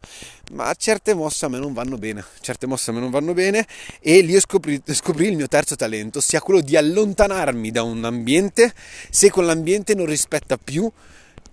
ma 0.52 0.72
certe 0.78 1.16
mosse 1.16 1.46
a 1.46 1.50
me 1.50 1.58
non 1.58 1.74
vanno 1.74 1.98
bene. 1.98 2.24
Certe 2.42 2.68
mosse 2.68 2.92
a 2.92 2.94
me 2.94 3.00
non 3.00 3.10
vanno 3.10 3.34
bene 3.34 3.66
e 4.00 4.22
lì 4.22 4.40
scoprì, 4.40 4.80
scoprì 4.86 5.26
il 5.26 5.36
mio 5.36 5.48
terzo 5.48 5.76
talento, 5.76 6.22
sia 6.22 6.40
quello 6.40 6.62
di 6.62 6.78
allontanarmi 6.78 7.72
da 7.72 7.82
un 7.82 8.06
ambiente 8.06 8.76
se 9.10 9.32
quell'ambiente 9.32 9.96
non 9.96 10.06
rispetta 10.06 10.56
più 10.56 10.88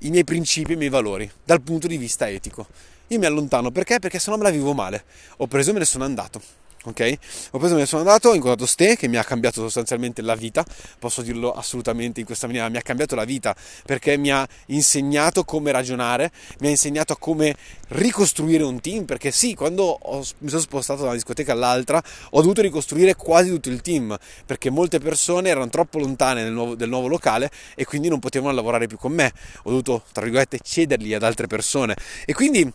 i 0.01 0.11
miei 0.11 0.25
principi 0.25 0.73
e 0.73 0.75
i 0.75 0.79
miei 0.79 0.91
valori 0.91 1.31
dal 1.45 1.61
punto 1.61 1.87
di 1.87 1.97
vista 1.97 2.29
etico. 2.29 2.67
Io 3.09 3.19
mi 3.19 3.27
allontano 3.27 3.71
perché? 3.71 3.99
Perché 3.99 4.19
se 4.19 4.31
no 4.31 4.37
me 4.37 4.43
la 4.43 4.51
vivo 4.51 4.75
male. 4.75 5.05
Ho 5.39 5.47
preso 5.47 5.71
e 5.71 5.73
me 5.73 5.79
ne 5.81 5.85
sono 5.85 6.05
andato 6.05 6.66
ok? 6.87 7.19
Ho 7.53 7.59
preso, 7.59 7.75
me 7.75 7.81
ne 7.81 7.87
sono 7.87 8.03
andato, 8.03 8.31
ho 8.31 8.35
incontrato 8.35 8.67
Ste 8.67 8.97
che 8.97 9.09
mi 9.09 9.17
ha 9.17 9.25
cambiato 9.25 9.61
sostanzialmente 9.61 10.23
la 10.23 10.35
vita, 10.35 10.65
posso 10.99 11.23
dirlo 11.23 11.53
assolutamente 11.53 12.21
in 12.21 12.27
questa 12.27 12.47
maniera, 12.47 12.69
mi 12.69 12.77
ha 12.77 12.83
cambiato 12.83 13.15
la 13.15 13.25
vita 13.25 13.55
perché 13.85 14.17
mi 14.17 14.31
ha 14.31 14.47
insegnato 14.67 15.45
come 15.45 15.73
ragionare, 15.73 16.31
mi 16.61 16.69
ha 16.69 16.71
insegnato 16.71 17.13
a 17.13 17.17
come 17.19 17.57
ricostruire 17.89 18.65
un 18.65 18.81
team, 18.81 19.05
perché 19.05 19.31
sì, 19.31 19.55
quando 19.55 19.85
ho, 19.85 20.25
mi 20.39 20.49
sono 20.49 20.61
spostato 20.61 21.01
da 21.01 21.07
una 21.07 21.15
discoteca 21.15 21.53
all'altra 21.53 22.03
ho 22.31 22.41
dovuto 22.41 22.63
ricostruire 22.63 23.15
quasi 23.15 23.51
tutto 23.51 23.69
il 23.69 23.81
team, 23.81 24.17
perché 24.45 24.71
molte 24.71 24.99
persone 24.99 25.49
erano 25.49 25.69
troppo 25.69 25.99
lontane 25.99 26.43
del 26.43 26.53
nuovo, 26.53 26.75
del 26.75 26.89
nuovo 26.89 27.09
locale 27.09 27.51
e 27.75 27.85
quindi 27.85 28.09
non 28.09 28.19
potevano 28.19 28.55
lavorare 28.55 28.87
più 28.87 28.97
con 28.97 29.13
me, 29.13 29.33
ho 29.63 29.71
dovuto, 29.71 30.03
tra 30.13 30.23
virgolette, 30.23 30.59
cederli 30.63 31.15
ad 31.15 31.23
altre 31.23 31.47
persone. 31.47 31.97
E 32.25 32.33
quindi 32.33 32.71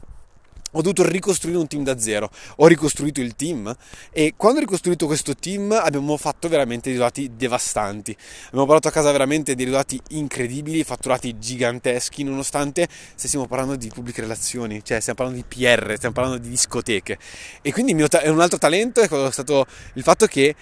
ho 0.71 0.81
dovuto 0.81 1.07
ricostruire 1.07 1.57
un 1.57 1.67
team 1.67 1.83
da 1.83 1.99
zero, 1.99 2.29
ho 2.57 2.67
ricostruito 2.67 3.21
il 3.21 3.35
team 3.35 3.75
e 4.11 4.33
quando 4.35 4.59
ho 4.59 4.61
ricostruito 4.61 5.05
questo 5.05 5.35
team 5.35 5.71
abbiamo 5.71 6.17
fatto 6.17 6.47
veramente 6.47 6.89
risultati 6.89 7.31
devastanti, 7.35 8.15
abbiamo 8.47 8.65
portato 8.65 8.87
a 8.87 8.91
casa 8.91 9.11
veramente 9.11 9.55
dei 9.55 9.65
risultati 9.65 9.99
incredibili, 10.09 10.83
fatturati 10.83 11.37
giganteschi 11.37 12.23
nonostante 12.23 12.87
stessimo 13.15 13.47
parlando 13.47 13.75
di 13.75 13.89
pubbliche 13.93 14.21
relazioni, 14.21 14.83
cioè 14.83 14.99
stiamo 14.99 15.19
parlando 15.19 15.41
di 15.41 15.55
PR, 15.55 15.93
stiamo 15.95 16.13
parlando 16.13 16.39
di 16.39 16.49
discoteche. 16.49 17.17
E 17.61 17.71
quindi 17.71 17.93
mio 17.93 18.07
un 18.25 18.39
altro 18.39 18.57
talento 18.57 19.01
è 19.01 19.31
stato 19.31 19.65
il 19.93 20.03
fatto 20.03 20.25
che 20.25 20.55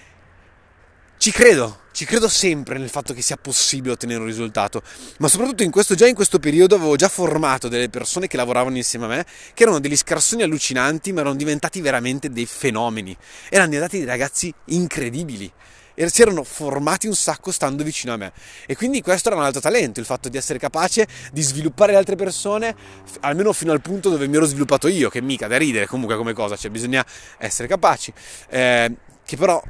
ci 1.20 1.32
credo, 1.32 1.80
ci 1.92 2.06
credo 2.06 2.30
sempre 2.30 2.78
nel 2.78 2.88
fatto 2.88 3.12
che 3.12 3.20
sia 3.20 3.36
possibile 3.36 3.92
ottenere 3.92 4.20
un 4.20 4.24
risultato, 4.24 4.80
ma 5.18 5.28
soprattutto 5.28 5.62
in 5.62 5.70
questo, 5.70 5.94
già 5.94 6.06
in 6.06 6.14
questo 6.14 6.38
periodo 6.38 6.76
avevo 6.76 6.96
già 6.96 7.10
formato 7.10 7.68
delle 7.68 7.90
persone 7.90 8.26
che 8.26 8.38
lavoravano 8.38 8.78
insieme 8.78 9.04
a 9.04 9.08
me, 9.08 9.26
che 9.52 9.64
erano 9.64 9.80
degli 9.80 9.98
scarsoni 9.98 10.42
allucinanti, 10.42 11.12
ma 11.12 11.20
erano 11.20 11.36
diventati 11.36 11.82
veramente 11.82 12.30
dei 12.30 12.46
fenomeni. 12.46 13.14
Erano 13.50 13.68
diventati 13.68 13.98
dei 13.98 14.06
ragazzi 14.06 14.50
incredibili. 14.68 15.52
E 15.92 16.08
si 16.08 16.22
erano 16.22 16.42
formati 16.42 17.06
un 17.06 17.14
sacco 17.14 17.52
stando 17.52 17.84
vicino 17.84 18.14
a 18.14 18.16
me. 18.16 18.32
E 18.64 18.74
quindi 18.74 19.02
questo 19.02 19.28
era 19.28 19.36
un 19.36 19.44
altro 19.44 19.60
talento, 19.60 20.00
il 20.00 20.06
fatto 20.06 20.30
di 20.30 20.38
essere 20.38 20.58
capace 20.58 21.06
di 21.32 21.42
sviluppare 21.42 21.92
le 21.92 21.98
altre 21.98 22.16
persone, 22.16 22.74
almeno 23.20 23.52
fino 23.52 23.72
al 23.72 23.82
punto 23.82 24.08
dove 24.08 24.26
mi 24.26 24.36
ero 24.36 24.46
sviluppato 24.46 24.88
io, 24.88 25.10
che 25.10 25.20
mica 25.20 25.48
da 25.48 25.58
ridere 25.58 25.84
comunque 25.86 26.16
come 26.16 26.32
cosa, 26.32 26.56
cioè 26.56 26.70
bisogna 26.70 27.04
essere 27.36 27.68
capaci. 27.68 28.10
Eh, 28.48 28.96
che 29.22 29.36
però 29.36 29.62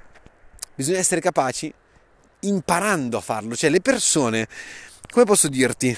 bisogna 0.74 0.98
essere 0.98 1.20
capaci 1.20 1.72
imparando 2.40 3.18
a 3.18 3.20
farlo, 3.20 3.54
cioè 3.54 3.70
le 3.70 3.80
persone, 3.80 4.48
come 5.10 5.24
posso 5.24 5.48
dirti, 5.48 5.96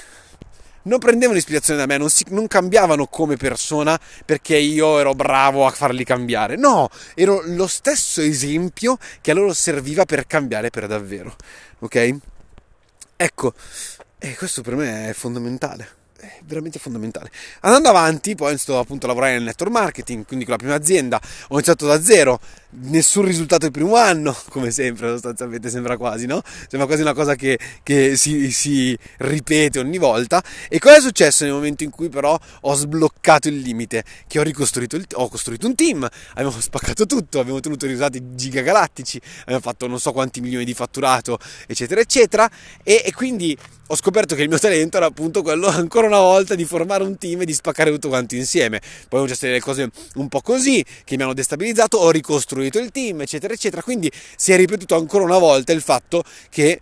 non 0.84 0.98
prendevano 0.98 1.38
ispirazione 1.38 1.78
da 1.78 1.86
me, 1.86 1.96
non, 1.96 2.10
si, 2.10 2.24
non, 2.30 2.46
cambiavano 2.48 3.06
come 3.06 3.36
persona 3.36 3.98
perché 4.24 4.56
io 4.56 4.98
ero 4.98 5.14
bravo 5.14 5.66
a 5.66 5.70
farli 5.70 6.04
cambiare. 6.04 6.56
No, 6.56 6.88
ero 7.14 7.42
lo 7.44 7.66
stesso 7.66 8.20
esempio 8.20 8.98
che 9.20 9.30
a 9.30 9.34
loro 9.34 9.52
serviva 9.54 10.04
per 10.04 10.26
cambiare 10.26 10.70
per 10.70 10.86
davvero. 10.86 11.36
Ok? 11.80 12.16
Ecco, 13.16 13.54
e 14.18 14.34
questo 14.36 14.62
per 14.62 14.74
me 14.74 15.10
è 15.10 15.12
fondamentale 15.12 16.00
è 16.22 16.38
veramente 16.44 16.78
fondamentale. 16.78 17.30
Andando 17.60 17.88
avanti, 17.88 18.36
poi 18.36 18.46
ho 18.46 18.50
iniziato 18.50 18.78
appunto 18.78 19.06
a 19.06 19.08
lavorare 19.08 19.32
nel 19.32 19.42
network 19.42 19.72
marketing, 19.72 20.24
quindi 20.24 20.44
con 20.44 20.54
la 20.54 20.58
prima 20.60 20.74
azienda, 20.76 21.20
ho 21.48 21.54
iniziato 21.54 21.84
da 21.86 22.00
zero, 22.00 22.38
nessun 22.70 23.24
risultato 23.24 23.66
il 23.66 23.72
primo 23.72 23.96
anno, 23.96 24.36
come 24.48 24.70
sempre 24.70 25.08
sostanzialmente 25.08 25.68
sembra 25.68 25.96
quasi, 25.96 26.26
no? 26.26 26.40
Sembra 26.68 26.86
quasi 26.86 27.02
una 27.02 27.12
cosa 27.12 27.34
che, 27.34 27.58
che 27.82 28.16
si, 28.16 28.52
si, 28.52 28.96
ripete 29.18 29.80
ogni 29.80 29.98
volta. 29.98 30.42
E 30.68 30.78
cosa 30.78 30.96
è 30.96 31.00
successo 31.00 31.42
nel 31.42 31.54
momento 31.54 31.82
in 31.82 31.90
cui 31.90 32.08
però 32.08 32.38
ho 32.60 32.74
sbloccato 32.74 33.48
il 33.48 33.58
limite? 33.58 34.04
Che 34.28 34.38
ho 34.38 34.42
ricostruito 34.42 34.94
il, 34.94 35.04
ho 35.14 35.28
costruito 35.28 35.66
un 35.66 35.74
team, 35.74 36.08
abbiamo 36.34 36.52
spaccato 36.52 37.04
tutto, 37.04 37.40
abbiamo 37.40 37.58
ottenuto 37.58 37.86
risultati 37.86 38.22
gigagalattici, 38.34 39.20
abbiamo 39.40 39.60
fatto 39.60 39.88
non 39.88 39.98
so 39.98 40.12
quanti 40.12 40.40
milioni 40.40 40.64
di 40.64 40.74
fatturato, 40.74 41.38
eccetera, 41.66 42.00
eccetera, 42.00 42.48
e, 42.84 43.02
e 43.04 43.12
quindi 43.12 43.58
ho 43.92 43.96
scoperto 43.96 44.34
che 44.34 44.40
il 44.40 44.49
mio 44.49 44.58
talento 44.58 44.96
era 44.96 45.04
appunto 45.04 45.42
quello 45.42 45.66
ancora 45.66 46.06
una 46.06 46.20
volta 46.20 46.54
di 46.54 46.64
formare 46.64 47.04
un 47.04 47.18
team 47.18 47.42
e 47.42 47.44
di 47.44 47.52
spaccare 47.52 47.90
tutto 47.90 48.08
quanto 48.08 48.34
insieme. 48.34 48.80
Poi 49.06 49.20
ho 49.20 49.26
gestito 49.26 49.49
delle 49.49 49.61
cose 49.61 49.90
un 50.14 50.28
po' 50.28 50.40
così 50.40 50.82
che 51.04 51.16
mi 51.18 51.25
hanno 51.25 51.34
destabilizzato, 51.34 51.99
ho 51.99 52.11
ricostruito 52.11 52.78
il 52.78 52.90
team, 52.90 53.20
eccetera, 53.20 53.52
eccetera. 53.52 53.82
Quindi 53.82 54.11
si 54.34 54.50
è 54.50 54.56
ripetuto 54.56 54.96
ancora 54.96 55.25
una 55.25 55.37
volta 55.37 55.72
il 55.72 55.82
fatto 55.82 56.25
che 56.49 56.80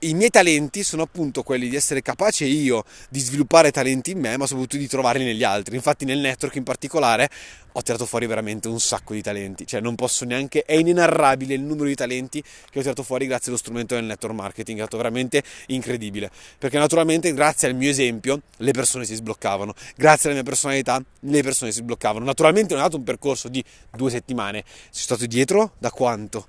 i 0.00 0.14
miei 0.14 0.30
talenti 0.30 0.84
sono 0.84 1.02
appunto 1.02 1.42
quelli 1.42 1.68
di 1.68 1.74
essere 1.74 2.02
capace 2.02 2.44
io 2.44 2.84
di 3.08 3.18
sviluppare 3.18 3.72
talenti 3.72 4.12
in 4.12 4.20
me, 4.20 4.36
ma 4.36 4.46
soprattutto 4.46 4.76
di 4.76 4.86
trovarli 4.86 5.24
negli 5.24 5.42
altri. 5.42 5.74
Infatti 5.74 6.04
nel 6.04 6.18
network 6.18 6.54
in 6.54 6.62
particolare 6.62 7.28
ho 7.72 7.82
tirato 7.82 8.06
fuori 8.06 8.26
veramente 8.26 8.68
un 8.68 8.80
sacco 8.80 9.14
di 9.14 9.22
talenti, 9.22 9.66
cioè 9.66 9.80
non 9.80 9.94
posso 9.94 10.24
neanche, 10.24 10.62
è 10.64 10.74
inenarrabile 10.74 11.54
il 11.54 11.62
numero 11.62 11.88
di 11.88 11.94
talenti 11.94 12.42
che 12.42 12.78
ho 12.78 12.80
tirato 12.80 13.02
fuori 13.02 13.26
grazie 13.26 13.48
allo 13.48 13.58
strumento 13.58 13.94
del 13.94 14.04
network 14.04 14.34
marketing, 14.34 14.78
è 14.78 14.82
stato 14.82 14.96
veramente 14.96 15.42
incredibibile, 15.66 16.30
perché 16.58 16.78
naturalmente 16.78 17.32
grazie 17.34 17.68
al 17.68 17.74
mio 17.74 17.90
esempio 17.90 18.42
le 18.58 18.72
persone 18.72 19.04
si 19.04 19.14
sbloccavano, 19.14 19.74
grazie 19.96 20.30
alla 20.30 20.40
mia 20.40 20.48
personalità 20.48 21.02
le 21.20 21.42
persone 21.42 21.70
si 21.70 21.78
sbloccavano. 21.78 22.24
Naturalmente 22.24 22.74
non 22.74 22.82
è 22.82 22.86
stato 22.86 22.98
un 22.98 23.04
percorso 23.04 23.48
di 23.48 23.62
due 23.96 24.10
settimane, 24.10 24.64
sono 24.90 25.16
stato 25.16 25.26
dietro 25.26 25.72
da 25.78 25.90
quanto? 25.90 26.46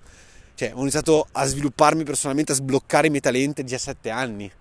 Cioè, 0.60 0.74
ho 0.75 0.82
iniziato 0.82 1.25
a 1.32 1.46
svilupparmi 1.46 2.04
personalmente, 2.04 2.51
a 2.51 2.56
sbloccare 2.56 3.08
i 3.08 3.10
miei 3.10 3.22
talenti 3.22 3.62
a 3.62 3.63
17 3.63 4.10
anni. 4.10 4.51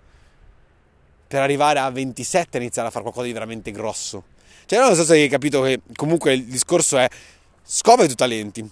Per 1.27 1.41
arrivare 1.41 1.79
a 1.79 1.89
27 1.89 2.57
e 2.57 2.61
iniziare 2.61 2.87
a 2.87 2.91
fare 2.91 3.03
qualcosa 3.03 3.27
di 3.27 3.33
veramente 3.33 3.69
grosso. 3.71 4.23
Cioè, 4.65 4.79
non 4.79 4.95
so 4.95 5.03
se 5.03 5.15
hai 5.15 5.27
capito 5.27 5.61
che 5.61 5.81
comunque 5.97 6.35
il 6.35 6.45
discorso 6.45 6.97
è 6.97 7.09
scova 7.65 8.03
i 8.03 8.05
tuoi 8.05 8.15
talenti. 8.15 8.69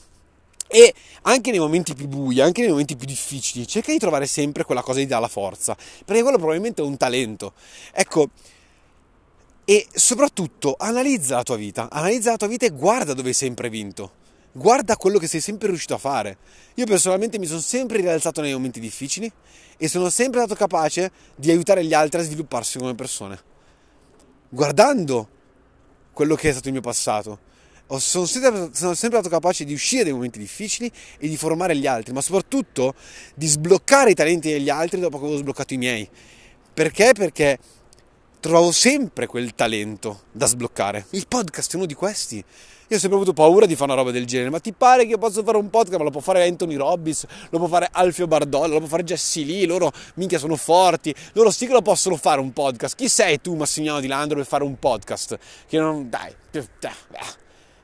E 0.69 0.93
anche 1.23 1.51
nei 1.51 1.59
momenti 1.59 1.93
più 1.95 2.07
bui, 2.07 2.39
anche 2.39 2.61
nei 2.61 2.69
momenti 2.69 2.95
più 2.95 3.05
difficili, 3.05 3.67
cerca 3.67 3.91
di 3.91 3.97
trovare 3.97 4.25
sempre 4.25 4.63
quella 4.63 4.81
cosa 4.81 4.99
che 4.99 5.03
ti 5.03 5.11
dà 5.11 5.19
la 5.19 5.27
forza. 5.27 5.75
Perché 6.05 6.21
quello 6.21 6.37
probabilmente 6.37 6.81
è 6.81 6.85
un 6.85 6.95
talento. 6.95 7.51
Ecco, 7.91 8.29
e 9.65 9.85
soprattutto 9.93 10.77
analizza 10.79 11.35
la 11.35 11.43
tua 11.43 11.57
vita, 11.57 11.89
analizza 11.91 12.31
la 12.31 12.37
tua 12.37 12.47
vita 12.47 12.65
e 12.65 12.69
guarda 12.69 13.13
dove 13.13 13.27
hai 13.27 13.33
sempre 13.33 13.67
vinto 13.69 14.25
guarda 14.51 14.95
quello 14.97 15.19
che 15.19 15.27
sei 15.27 15.41
sempre 15.41 15.67
riuscito 15.67 15.93
a 15.93 15.97
fare. 15.97 16.37
Io 16.75 16.85
personalmente 16.85 17.39
mi 17.39 17.45
sono 17.45 17.59
sempre 17.59 17.99
rialzato 17.99 18.41
nei 18.41 18.53
momenti 18.53 18.79
difficili 18.79 19.31
e 19.77 19.87
sono 19.87 20.09
sempre 20.09 20.39
stato 20.39 20.55
capace 20.55 21.11
di 21.35 21.51
aiutare 21.51 21.83
gli 21.85 21.93
altri 21.93 22.21
a 22.21 22.23
svilupparsi 22.23 22.77
come 22.77 22.95
persone. 22.95 23.39
Guardando 24.49 25.29
quello 26.13 26.35
che 26.35 26.49
è 26.49 26.51
stato 26.51 26.67
il 26.67 26.73
mio 26.73 26.81
passato, 26.81 27.39
sono 27.97 28.25
sempre, 28.25 28.69
sono 28.73 28.93
sempre 28.93 29.19
stato 29.19 29.29
capace 29.29 29.63
di 29.63 29.73
uscire 29.73 30.03
dai 30.03 30.11
momenti 30.13 30.39
difficili 30.39 30.91
e 31.17 31.27
di 31.27 31.37
formare 31.37 31.75
gli 31.75 31.87
altri, 31.87 32.11
ma 32.13 32.21
soprattutto 32.21 32.93
di 33.33 33.47
sbloccare 33.47 34.11
i 34.11 34.13
talenti 34.13 34.51
degli 34.51 34.69
altri 34.69 34.99
dopo 34.99 35.17
che 35.17 35.23
avevo 35.23 35.39
sbloccato 35.39 35.73
i 35.73 35.77
miei. 35.77 36.09
Perché? 36.73 37.13
Perché 37.13 37.57
trovavo 38.39 38.71
sempre 38.71 39.27
quel 39.27 39.53
talento 39.55 40.23
da 40.31 40.45
sbloccare. 40.45 41.07
Il 41.11 41.27
podcast 41.27 41.73
è 41.73 41.75
uno 41.75 41.85
di 41.85 41.93
questi. 41.93 42.43
Io 42.89 42.95
ho 42.95 42.99
sempre 42.99 43.17
avuto 43.17 43.33
paura 43.33 43.65
di 43.65 43.75
fare 43.75 43.91
una 43.91 43.99
roba 43.99 44.11
del 44.11 44.25
genere, 44.25 44.49
ma 44.49 44.59
ti 44.59 44.71
pare 44.71 45.03
che 45.03 45.09
io 45.09 45.17
posso 45.17 45.43
fare 45.43 45.57
un 45.57 45.69
podcast? 45.69 45.97
Ma 45.97 46.05
lo 46.05 46.09
può 46.09 46.21
fare 46.21 46.47
Anthony 46.47 46.75
Robbins, 46.75 47.25
lo 47.49 47.57
può 47.57 47.67
fare 47.67 47.89
Alfio 47.91 48.27
Bardolla, 48.27 48.73
lo 48.73 48.79
può 48.79 48.87
fare 48.87 49.03
Jesse 49.03 49.43
Lee, 49.43 49.65
loro 49.65 49.91
minchia 50.15 50.39
sono 50.39 50.55
forti, 50.55 51.13
loro 51.33 51.51
sì 51.51 51.67
che 51.67 51.73
lo 51.73 51.81
possono 51.81 52.15
fare 52.15 52.39
un 52.39 52.53
podcast. 52.53 52.95
Chi 52.95 53.09
sei 53.09 53.41
tu, 53.41 53.55
Massimiliano 53.55 53.99
Di 53.99 54.07
Landro, 54.07 54.37
per 54.37 54.45
fare 54.45 54.63
un 54.63 54.79
podcast? 54.79 55.37
Che 55.67 55.77
non... 55.77 56.09
dai, 56.09 56.33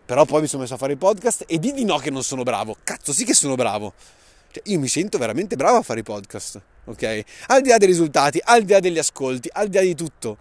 però 0.05 0.25
poi 0.25 0.41
mi 0.41 0.47
sono 0.47 0.61
messo 0.61 0.75
a 0.75 0.77
fare 0.77 0.93
i 0.93 0.97
podcast 0.97 1.43
e 1.47 1.59
di 1.59 1.73
di 1.73 1.83
no 1.83 1.97
che 1.97 2.09
non 2.09 2.23
sono 2.23 2.43
bravo. 2.43 2.77
Cazzo, 2.83 3.11
sì 3.11 3.25
che 3.25 3.33
sono 3.33 3.55
bravo. 3.55 3.93
Cioè, 4.51 4.63
io 4.67 4.79
mi 4.79 4.87
sento 4.87 5.17
veramente 5.17 5.55
bravo 5.55 5.77
a 5.77 5.81
fare 5.81 6.01
i 6.01 6.03
podcast, 6.03 6.61
ok? 6.85 7.23
Al 7.47 7.61
di 7.61 7.69
là 7.69 7.77
dei 7.77 7.87
risultati, 7.87 8.39
al 8.43 8.63
di 8.63 8.71
là 8.71 8.79
degli 8.79 8.97
ascolti, 8.97 9.49
al 9.51 9.67
di 9.67 9.77
là 9.77 9.83
di 9.83 9.95
tutto. 9.95 10.37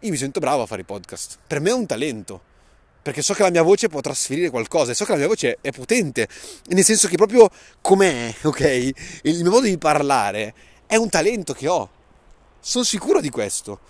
Io 0.00 0.10
mi 0.10 0.16
sento 0.16 0.40
bravo 0.40 0.62
a 0.62 0.66
fare 0.66 0.82
i 0.82 0.84
podcast. 0.84 1.38
Per 1.46 1.60
me 1.60 1.70
è 1.70 1.74
un 1.74 1.86
talento 1.86 2.48
perché 3.02 3.22
so 3.22 3.32
che 3.32 3.42
la 3.42 3.50
mia 3.50 3.62
voce 3.62 3.88
può 3.88 4.00
trasferire 4.00 4.50
qualcosa 4.50 4.92
e 4.92 4.94
so 4.94 5.04
che 5.04 5.12
la 5.12 5.18
mia 5.18 5.26
voce 5.26 5.58
è 5.60 5.70
potente, 5.72 6.28
nel 6.66 6.84
senso 6.84 7.08
che 7.08 7.16
proprio 7.16 7.48
com'è, 7.80 8.34
ok? 8.44 8.90
Il 9.22 9.42
mio 9.42 9.50
modo 9.50 9.66
di 9.66 9.78
parlare 9.78 10.54
è 10.86 10.96
un 10.96 11.08
talento 11.08 11.54
che 11.54 11.66
ho, 11.66 11.88
sono 12.60 12.84
sicuro 12.84 13.20
di 13.20 13.30
questo. 13.30 13.80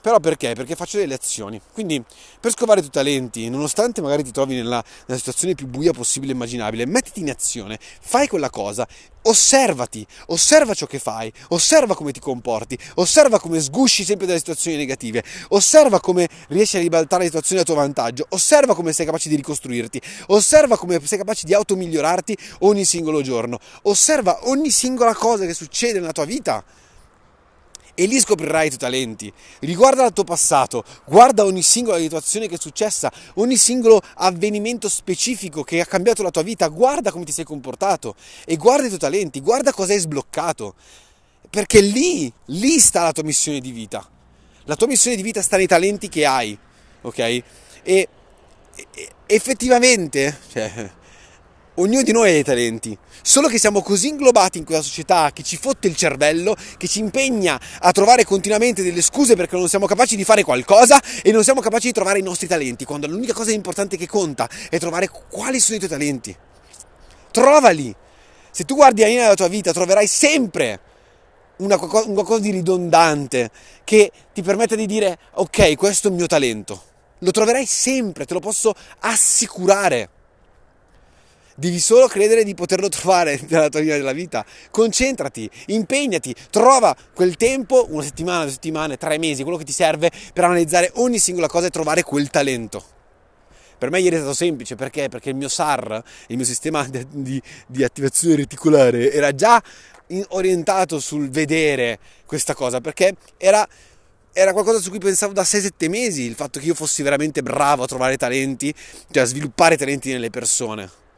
Però 0.00 0.18
perché? 0.18 0.54
Perché 0.54 0.74
faccio 0.76 0.96
delle 0.96 1.14
azioni. 1.14 1.60
Quindi 1.72 2.02
per 2.40 2.52
scovare 2.52 2.80
i 2.80 2.82
tuoi 2.82 3.04
talenti, 3.04 3.48
nonostante 3.50 4.00
magari 4.00 4.22
ti 4.22 4.30
trovi 4.30 4.54
nella, 4.54 4.82
nella 5.06 5.18
situazione 5.18 5.54
più 5.54 5.66
buia 5.66 5.92
possibile 5.92 6.32
e 6.32 6.34
immaginabile, 6.34 6.86
mettiti 6.86 7.20
in 7.20 7.30
azione, 7.30 7.78
fai 8.00 8.26
quella 8.26 8.48
cosa, 8.48 8.86
osservati, 9.22 10.06
osserva 10.26 10.72
ciò 10.72 10.86
che 10.86 10.98
fai, 10.98 11.30
osserva 11.48 11.94
come 11.94 12.12
ti 12.12 12.20
comporti, 12.20 12.78
osserva 12.94 13.38
come 13.38 13.60
sgusci 13.60 14.04
sempre 14.04 14.26
dalle 14.26 14.38
situazioni 14.38 14.78
negative, 14.78 15.22
osserva 15.48 16.00
come 16.00 16.28
riesci 16.48 16.78
a 16.78 16.80
ribaltare 16.80 17.24
le 17.24 17.28
situazioni 17.28 17.60
a 17.60 17.64
tuo 17.64 17.74
vantaggio, 17.74 18.24
osserva 18.30 18.74
come 18.74 18.92
sei 18.94 19.04
capace 19.04 19.28
di 19.28 19.36
ricostruirti, 19.36 20.00
osserva 20.28 20.78
come 20.78 20.98
sei 21.04 21.18
capace 21.18 21.46
di 21.46 21.52
automigliorarti 21.52 22.36
ogni 22.60 22.86
singolo 22.86 23.20
giorno, 23.20 23.58
osserva 23.82 24.48
ogni 24.48 24.70
singola 24.70 25.14
cosa 25.14 25.44
che 25.44 25.52
succede 25.52 26.00
nella 26.00 26.12
tua 26.12 26.24
vita 26.24 26.64
e 28.00 28.06
lì 28.06 28.18
scoprirai 28.18 28.64
i 28.64 28.68
tuoi 28.68 28.80
talenti. 28.80 29.30
Riguarda 29.58 30.06
il 30.06 30.14
tuo 30.14 30.24
passato, 30.24 30.82
guarda 31.04 31.44
ogni 31.44 31.62
singola 31.62 31.98
situazione 31.98 32.48
che 32.48 32.54
è 32.54 32.58
successa, 32.58 33.12
ogni 33.34 33.58
singolo 33.58 34.00
avvenimento 34.14 34.88
specifico 34.88 35.62
che 35.62 35.80
ha 35.80 35.84
cambiato 35.84 36.22
la 36.22 36.30
tua 36.30 36.40
vita, 36.40 36.68
guarda 36.68 37.10
come 37.10 37.26
ti 37.26 37.32
sei 37.32 37.44
comportato 37.44 38.14
e 38.46 38.56
guarda 38.56 38.84
i 38.84 38.88
tuoi 38.88 39.00
talenti, 39.00 39.42
guarda 39.42 39.74
cosa 39.74 39.92
hai 39.92 39.98
sbloccato. 39.98 40.76
Perché 41.50 41.82
lì, 41.82 42.32
lì 42.46 42.78
sta 42.78 43.02
la 43.02 43.12
tua 43.12 43.24
missione 43.24 43.60
di 43.60 43.70
vita. 43.70 44.08
La 44.64 44.76
tua 44.76 44.86
missione 44.86 45.16
di 45.16 45.22
vita 45.22 45.42
sta 45.42 45.58
nei 45.58 45.66
talenti 45.66 46.08
che 46.08 46.24
hai, 46.24 46.58
ok? 47.02 47.18
E, 47.18 47.44
e 47.82 48.08
effettivamente, 49.26 50.38
cioè, 50.50 50.90
Ognuno 51.80 52.02
di 52.02 52.12
noi 52.12 52.28
ha 52.28 52.32
dei 52.32 52.44
talenti, 52.44 52.96
solo 53.22 53.48
che 53.48 53.58
siamo 53.58 53.80
così 53.80 54.08
inglobati 54.08 54.58
in 54.58 54.64
quella 54.64 54.82
società 54.82 55.30
che 55.32 55.42
ci 55.42 55.56
fotte 55.56 55.88
il 55.88 55.96
cervello, 55.96 56.54
che 56.76 56.86
ci 56.86 56.98
impegna 56.98 57.58
a 57.78 57.90
trovare 57.90 58.26
continuamente 58.26 58.82
delle 58.82 59.00
scuse 59.00 59.34
perché 59.34 59.56
non 59.56 59.66
siamo 59.66 59.86
capaci 59.86 60.14
di 60.14 60.22
fare 60.22 60.42
qualcosa 60.42 61.00
e 61.22 61.32
non 61.32 61.42
siamo 61.42 61.62
capaci 61.62 61.86
di 61.86 61.94
trovare 61.94 62.18
i 62.18 62.22
nostri 62.22 62.46
talenti, 62.46 62.84
quando 62.84 63.06
l'unica 63.06 63.32
cosa 63.32 63.52
importante 63.52 63.96
che 63.96 64.06
conta 64.06 64.46
è 64.68 64.78
trovare 64.78 65.08
quali 65.30 65.58
sono 65.58 65.76
i 65.76 65.78
tuoi 65.78 65.90
talenti. 65.90 66.36
Trovali! 67.30 67.96
Se 68.50 68.64
tu 68.66 68.74
guardi 68.74 69.02
linea 69.02 69.22
della 69.22 69.34
tua 69.34 69.48
vita 69.48 69.72
troverai 69.72 70.06
sempre 70.06 70.80
una, 71.58 71.78
un 71.80 72.12
qualcosa 72.12 72.40
di 72.40 72.50
ridondante 72.50 73.50
che 73.84 74.12
ti 74.34 74.42
permette 74.42 74.76
di 74.76 74.84
dire 74.84 75.18
ok, 75.32 75.76
questo 75.76 76.08
è 76.08 76.10
il 76.10 76.16
mio 76.18 76.26
talento. 76.26 76.82
Lo 77.20 77.30
troverai 77.30 77.64
sempre, 77.64 78.26
te 78.26 78.34
lo 78.34 78.40
posso 78.40 78.74
assicurare. 78.98 80.10
Devi 81.60 81.78
solo 81.78 82.06
credere 82.06 82.42
di 82.42 82.54
poterlo 82.54 82.88
trovare 82.88 83.38
nella 83.48 83.68
tua 83.68 83.80
linea 83.80 83.98
della 83.98 84.14
vita. 84.14 84.46
Concentrati, 84.70 85.48
impegnati, 85.66 86.34
trova 86.48 86.96
quel 87.12 87.36
tempo, 87.36 87.86
una 87.90 88.02
settimana, 88.02 88.44
due 88.44 88.52
settimane, 88.52 88.96
tre 88.96 89.18
mesi, 89.18 89.42
quello 89.42 89.58
che 89.58 89.64
ti 89.64 89.72
serve 89.72 90.10
per 90.32 90.44
analizzare 90.44 90.90
ogni 90.94 91.18
singola 91.18 91.48
cosa 91.48 91.66
e 91.66 91.70
trovare 91.70 92.02
quel 92.02 92.30
talento. 92.30 92.82
Per 93.76 93.90
me 93.90 94.00
ieri 94.00 94.16
è 94.16 94.18
stato 94.20 94.32
semplice 94.32 94.74
perché? 94.74 95.10
Perché 95.10 95.28
il 95.28 95.36
mio 95.36 95.50
SAR, 95.50 96.02
il 96.28 96.36
mio 96.36 96.46
sistema 96.46 96.82
di, 96.88 97.42
di, 97.66 97.84
attivazione 97.84 98.36
reticolare, 98.36 99.12
era 99.12 99.34
già 99.34 99.62
orientato 100.28 100.98
sul 100.98 101.28
vedere 101.28 101.98
questa 102.24 102.54
cosa 102.54 102.80
perché 102.80 103.14
era 103.36 103.68
era 104.32 104.52
qualcosa 104.52 104.80
su 104.80 104.90
cui 104.90 104.98
pensavo 104.98 105.32
da 105.32 105.42
6-7 105.42 105.88
mesi, 105.90 106.22
il 106.22 106.36
fatto 106.36 106.58
che 106.58 106.66
io 106.66 106.74
fossi 106.74 107.02
veramente 107.02 107.42
bravo 107.42 107.82
a 107.82 107.86
trovare 107.86 108.16
talenti, 108.16 108.72
cioè 109.10 109.24
a 109.24 109.26
sviluppare 109.26 109.76
talenti 109.76 110.10
nelle 110.12 110.30
persone 110.30 111.08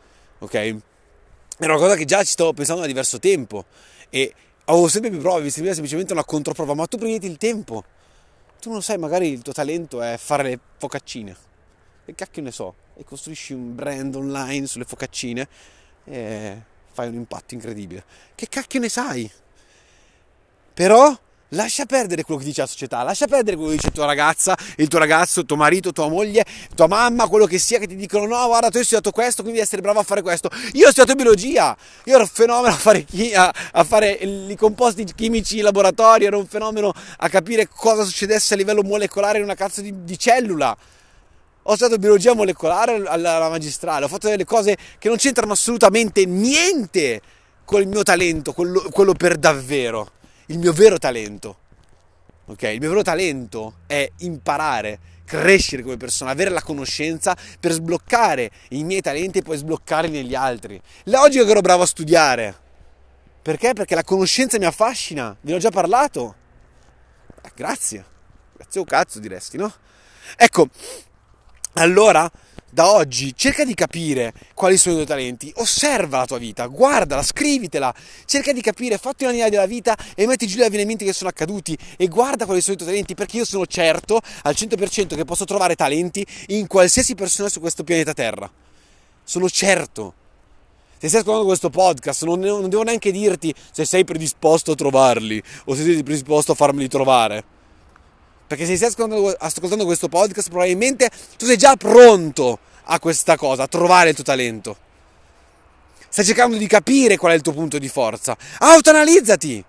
ok? 0.42 0.54
Era 0.54 1.74
una 1.74 1.76
cosa 1.76 1.96
che 1.96 2.04
già 2.04 2.22
ci 2.24 2.32
stavo 2.32 2.52
pensando 2.52 2.80
da 2.80 2.86
diverso 2.86 3.18
tempo 3.18 3.64
e 4.10 4.34
avevo 4.64 4.88
sempre 4.88 5.10
più 5.10 5.20
prove, 5.20 5.42
mi 5.42 5.50
serviva 5.50 5.72
semplicemente 5.72 6.12
una 6.12 6.24
controprova, 6.24 6.74
ma 6.74 6.86
tu 6.86 6.98
prenditi 6.98 7.26
il 7.26 7.36
tempo. 7.36 7.84
Tu 8.60 8.70
non 8.70 8.82
sai, 8.82 8.98
magari 8.98 9.28
il 9.30 9.42
tuo 9.42 9.52
talento 9.52 10.02
è 10.02 10.16
fare 10.18 10.42
le 10.42 10.58
focaccine. 10.78 11.36
Che 12.04 12.14
cacchio 12.14 12.42
ne 12.42 12.50
so? 12.50 12.74
E 12.96 13.04
costruisci 13.04 13.52
un 13.52 13.74
brand 13.74 14.14
online 14.14 14.66
sulle 14.66 14.84
focaccine 14.84 15.48
e 16.04 16.62
fai 16.92 17.08
un 17.08 17.14
impatto 17.14 17.54
incredibile. 17.54 18.04
Che 18.34 18.48
cacchio 18.48 18.80
ne 18.80 18.88
sai? 18.88 19.30
Però 20.74 21.16
Lascia 21.54 21.84
perdere 21.84 22.22
quello 22.22 22.40
che 22.40 22.46
dice 22.46 22.62
la 22.62 22.66
società, 22.66 23.02
lascia 23.02 23.26
perdere 23.26 23.56
quello 23.56 23.72
che 23.72 23.76
dice 23.76 23.90
tua 23.90 24.06
ragazza, 24.06 24.56
il 24.76 24.88
tuo 24.88 24.98
ragazzo, 24.98 25.44
tuo 25.44 25.56
marito, 25.56 25.92
tua 25.92 26.08
moglie, 26.08 26.46
tua 26.74 26.86
mamma, 26.86 27.28
quello 27.28 27.44
che 27.44 27.58
sia 27.58 27.78
che 27.78 27.86
ti 27.86 27.94
dicono 27.94 28.26
no, 28.26 28.46
guarda, 28.46 28.70
tu 28.70 28.78
hai 28.78 28.84
studiato 28.84 29.10
questo, 29.10 29.42
quindi 29.42 29.58
devi 29.58 29.66
essere 29.66 29.82
bravo 29.82 30.00
a 30.00 30.02
fare 30.02 30.22
questo. 30.22 30.48
Io 30.72 30.86
ho 30.86 30.90
studiato 30.90 31.14
biologia, 31.14 31.76
io 32.04 32.14
ero 32.14 32.22
un 32.22 32.28
fenomeno 32.28 32.72
a 32.72 32.76
fare, 32.76 33.04
chi, 33.04 33.34
a, 33.34 33.52
a 33.72 33.84
fare 33.84 34.12
i 34.12 34.56
composti 34.56 35.04
chimici 35.14 35.58
in 35.58 35.64
laboratorio, 35.64 36.28
ero 36.28 36.38
un 36.38 36.46
fenomeno 36.46 36.90
a 37.18 37.28
capire 37.28 37.68
cosa 37.68 38.04
succedesse 38.04 38.54
a 38.54 38.56
livello 38.56 38.82
molecolare 38.82 39.36
in 39.36 39.44
una 39.44 39.54
cazzo 39.54 39.82
di, 39.82 40.04
di 40.04 40.18
cellula. 40.18 40.74
Ho 41.64 41.74
studiato 41.74 42.00
biologia 42.00 42.32
molecolare 42.32 42.94
alla, 43.06 43.50
magistrale, 43.50 44.06
ho 44.06 44.08
fatto 44.08 44.26
delle 44.26 44.46
cose 44.46 44.74
che 44.98 45.08
non 45.08 45.18
c'entrano 45.18 45.52
assolutamente 45.52 46.24
niente 46.24 47.20
con 47.66 47.82
il 47.82 47.88
mio 47.88 48.02
talento, 48.02 48.54
quello, 48.54 48.88
quello 48.90 49.12
per 49.12 49.36
davvero 49.36 50.12
il 50.52 50.58
mio 50.58 50.72
vero 50.72 50.98
talento. 50.98 51.56
Ok? 52.46 52.62
Il 52.62 52.80
mio 52.80 52.90
vero 52.90 53.02
talento 53.02 53.76
è 53.86 54.08
imparare, 54.18 54.98
crescere 55.24 55.82
come 55.82 55.96
persona, 55.96 56.30
avere 56.30 56.50
la 56.50 56.62
conoscenza 56.62 57.36
per 57.58 57.72
sbloccare 57.72 58.50
i 58.70 58.84
miei 58.84 59.00
talenti 59.00 59.38
e 59.38 59.42
poi 59.42 59.56
sbloccarli 59.56 60.10
negli 60.10 60.34
altri. 60.34 60.80
Logico 61.04 61.44
che 61.44 61.50
ero 61.50 61.60
bravo 61.60 61.82
a 61.82 61.86
studiare. 61.86 62.60
Perché? 63.40 63.72
Perché 63.72 63.94
la 63.94 64.04
conoscenza 64.04 64.58
mi 64.58 64.66
affascina, 64.66 65.36
ve 65.40 65.52
l'ho 65.52 65.58
già 65.58 65.70
parlato. 65.70 66.34
Eh, 67.42 67.50
grazie, 67.54 68.04
grazie 68.54 68.80
o 68.80 68.84
cazzo 68.84 69.18
diresti, 69.18 69.56
no? 69.56 69.72
Ecco, 70.36 70.68
allora 71.74 72.30
da 72.74 72.90
oggi 72.90 73.34
cerca 73.36 73.66
di 73.66 73.74
capire 73.74 74.32
quali 74.54 74.78
sono 74.78 74.94
i 74.94 75.04
tuoi 75.04 75.18
talenti, 75.18 75.52
osserva 75.56 76.20
la 76.20 76.24
tua 76.24 76.38
vita, 76.38 76.66
guardala, 76.68 77.22
scrivitela, 77.22 77.94
cerca 78.24 78.54
di 78.54 78.62
capire, 78.62 78.96
fatti 78.96 79.24
un'idea 79.24 79.50
della 79.50 79.66
vita 79.66 79.94
e 80.14 80.26
metti 80.26 80.46
giù 80.46 80.56
gli 80.56 80.62
avvenimenti 80.62 81.04
che 81.04 81.12
sono 81.12 81.28
accaduti 81.28 81.76
e 81.98 82.08
guarda 82.08 82.46
quali 82.46 82.62
sono 82.62 82.72
i 82.72 82.78
tuoi 82.78 82.88
talenti 82.88 83.14
perché 83.14 83.36
io 83.36 83.44
sono 83.44 83.66
certo 83.66 84.22
al 84.44 84.54
100% 84.56 85.14
che 85.14 85.24
posso 85.26 85.44
trovare 85.44 85.74
talenti 85.74 86.26
in 86.46 86.66
qualsiasi 86.66 87.14
persona 87.14 87.50
su 87.50 87.60
questo 87.60 87.84
pianeta 87.84 88.14
Terra. 88.14 88.50
Sono 89.22 89.50
certo. 89.50 90.14
Se 90.96 91.08
stai 91.08 91.20
ascoltando 91.20 91.46
questo 91.46 91.68
podcast, 91.68 92.24
non, 92.24 92.40
non 92.40 92.70
devo 92.70 92.84
neanche 92.84 93.12
dirti 93.12 93.54
se 93.70 93.84
sei 93.84 94.04
predisposto 94.04 94.72
a 94.72 94.74
trovarli 94.76 95.42
o 95.66 95.74
se 95.74 95.82
sei 95.82 96.02
predisposto 96.02 96.52
a 96.52 96.54
farmeli 96.54 96.88
trovare 96.88 97.44
perché 98.52 98.66
se 98.66 98.76
stai 98.76 98.88
ascoltando, 99.38 99.86
questo 99.86 100.08
podcast, 100.10 100.50
probabilmente 100.50 101.08
tu 101.38 101.46
sei 101.46 101.56
già 101.56 101.74
pronto 101.76 102.58
a 102.84 103.00
questa 103.00 103.34
cosa, 103.36 103.62
a 103.62 103.66
trovare 103.66 104.10
il 104.10 104.14
tuo 104.14 104.24
talento. 104.24 104.76
Stai 106.06 106.26
cercando 106.26 106.58
di 106.58 106.66
capire 106.66 107.16
qual 107.16 107.32
è 107.32 107.34
il 107.34 107.40
tuo 107.40 107.54
punto 107.54 107.78
di 107.78 107.88
forza. 107.88 108.36
Autoanalizzati! 108.58 109.64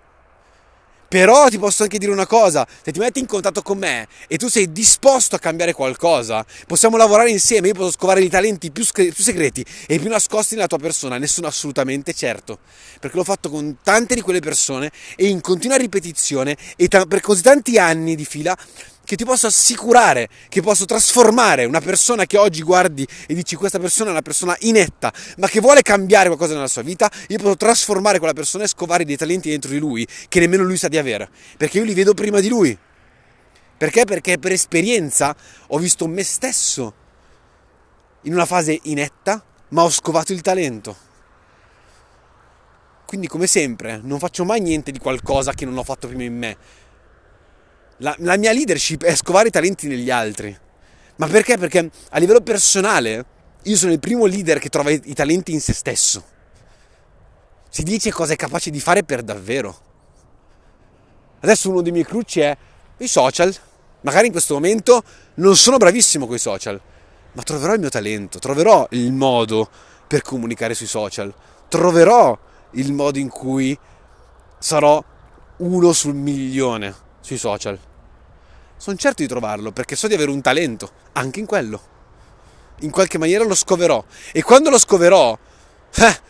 Però 1.08 1.48
ti 1.48 1.58
posso 1.58 1.84
anche 1.84 1.98
dire 1.98 2.10
una 2.10 2.26
cosa, 2.26 2.66
se 2.82 2.90
ti 2.90 2.98
metti 2.98 3.20
in 3.20 3.26
contatto 3.26 3.62
con 3.62 3.78
me 3.78 4.08
e 4.26 4.36
tu 4.36 4.48
sei 4.48 4.72
disposto 4.72 5.36
a 5.36 5.38
cambiare 5.38 5.72
qualcosa, 5.72 6.44
possiamo 6.66 6.96
lavorare 6.96 7.30
insieme, 7.30 7.68
io 7.68 7.74
posso 7.74 7.92
scovare 7.92 8.20
i 8.22 8.28
talenti 8.28 8.70
più, 8.70 8.84
più 8.92 9.12
segreti 9.12 9.64
e 9.86 9.98
più 9.98 10.08
nascosti 10.08 10.54
nella 10.54 10.66
tua 10.66 10.78
persona, 10.78 11.18
ne 11.18 11.26
sono 11.26 11.46
assolutamente 11.46 12.12
certo, 12.14 12.58
perché 12.98 13.16
l'ho 13.16 13.24
fatto 13.24 13.48
con 13.48 13.76
tante 13.82 14.14
di 14.14 14.22
quelle 14.22 14.40
persone 14.40 14.90
e 15.14 15.26
in 15.28 15.40
continua 15.40 15.76
ripetizione 15.76 16.56
e 16.76 16.88
ta- 16.88 17.06
per 17.06 17.20
così 17.20 17.42
tanti 17.42 17.78
anni 17.78 18.16
di 18.16 18.24
fila 18.24 18.56
che 19.04 19.16
ti 19.16 19.24
posso 19.24 19.46
assicurare 19.46 20.28
che 20.48 20.62
posso 20.62 20.84
trasformare 20.86 21.64
una 21.64 21.80
persona 21.80 22.24
che 22.24 22.38
oggi 22.38 22.62
guardi 22.62 23.06
e 23.26 23.34
dici 23.34 23.54
questa 23.54 23.78
persona 23.78 24.08
è 24.08 24.12
una 24.12 24.22
persona 24.22 24.56
inetta, 24.60 25.12
ma 25.36 25.48
che 25.48 25.60
vuole 25.60 25.82
cambiare 25.82 26.28
qualcosa 26.28 26.54
nella 26.54 26.68
sua 26.68 26.82
vita, 26.82 27.10
io 27.28 27.38
posso 27.38 27.56
trasformare 27.56 28.18
quella 28.18 28.32
persona 28.32 28.64
e 28.64 28.68
scovare 28.68 29.04
dei 29.04 29.16
talenti 29.16 29.50
dentro 29.50 29.70
di 29.70 29.78
lui 29.78 30.06
che 30.28 30.40
nemmeno 30.40 30.64
lui 30.64 30.76
sa 30.76 30.88
di 30.88 30.98
avere, 30.98 31.28
perché 31.56 31.78
io 31.78 31.84
li 31.84 31.94
vedo 31.94 32.14
prima 32.14 32.40
di 32.40 32.48
lui. 32.48 32.76
Perché? 33.76 34.04
Perché 34.04 34.38
per 34.38 34.52
esperienza 34.52 35.34
ho 35.68 35.78
visto 35.78 36.06
me 36.06 36.22
stesso 36.22 36.94
in 38.22 38.32
una 38.32 38.46
fase 38.46 38.78
inetta, 38.84 39.44
ma 39.68 39.82
ho 39.82 39.90
scovato 39.90 40.32
il 40.32 40.40
talento. 40.40 40.96
Quindi 43.04 43.26
come 43.26 43.46
sempre 43.46 44.00
non 44.02 44.18
faccio 44.18 44.44
mai 44.44 44.60
niente 44.60 44.90
di 44.90 44.98
qualcosa 44.98 45.52
che 45.52 45.64
non 45.64 45.76
ho 45.76 45.84
fatto 45.84 46.08
prima 46.08 46.22
in 46.22 46.36
me 46.36 46.56
la, 48.04 48.14
la 48.18 48.36
mia 48.36 48.52
leadership 48.52 49.02
è 49.02 49.16
scovare 49.16 49.48
i 49.48 49.50
talenti 49.50 49.88
negli 49.88 50.10
altri. 50.10 50.56
Ma 51.16 51.26
perché? 51.26 51.56
Perché 51.56 51.90
a 52.10 52.18
livello 52.18 52.42
personale 52.42 53.24
io 53.62 53.76
sono 53.76 53.92
il 53.92 53.98
primo 53.98 54.26
leader 54.26 54.58
che 54.58 54.68
trova 54.68 54.90
i, 54.90 55.14
talenti 55.14 55.52
in 55.52 55.60
se 55.60 55.72
stesso. 55.72 56.22
Si 57.70 57.82
dice 57.82 58.12
cosa 58.12 58.34
è 58.34 58.36
capace 58.36 58.70
di 58.70 58.78
fare 58.78 59.04
per 59.04 59.22
davvero. 59.22 59.80
Adesso 61.40 61.70
uno 61.70 61.80
dei 61.80 61.92
miei 61.92 62.04
crucci 62.04 62.40
è 62.40 62.56
i 62.98 63.08
social. 63.08 63.54
Magari 64.02 64.26
in 64.26 64.32
questo 64.32 64.52
momento 64.52 65.02
non 65.36 65.56
sono 65.56 65.78
bravissimo 65.78 66.26
con 66.26 66.34
i 66.34 66.38
social, 66.38 66.78
ma 67.32 67.42
troverò 67.42 67.72
il 67.72 67.80
mio 67.80 67.88
talento, 67.88 68.38
troverò 68.38 68.86
il 68.90 69.12
modo 69.12 69.70
per 70.06 70.20
comunicare 70.20 70.74
sui 70.74 70.86
social, 70.86 71.34
troverò 71.68 72.38
il 72.72 72.92
modo 72.92 73.18
in 73.18 73.30
cui 73.30 73.76
sarò 74.58 75.02
uno 75.56 75.92
sul 75.94 76.14
milione 76.14 76.94
sui 77.20 77.38
social. 77.38 77.78
Sono 78.76 78.96
certo 78.96 79.22
di 79.22 79.28
trovarlo 79.28 79.72
perché 79.72 79.96
so 79.96 80.08
di 80.08 80.14
avere 80.14 80.30
un 80.30 80.40
talento, 80.40 80.90
anche 81.12 81.40
in 81.40 81.46
quello. 81.46 81.92
In 82.80 82.90
qualche 82.90 83.18
maniera 83.18 83.44
lo 83.44 83.54
scoverò. 83.54 84.04
E 84.32 84.42
quando 84.42 84.70
lo 84.70 84.78
scoverò, 84.78 85.38
eh, 85.96 86.20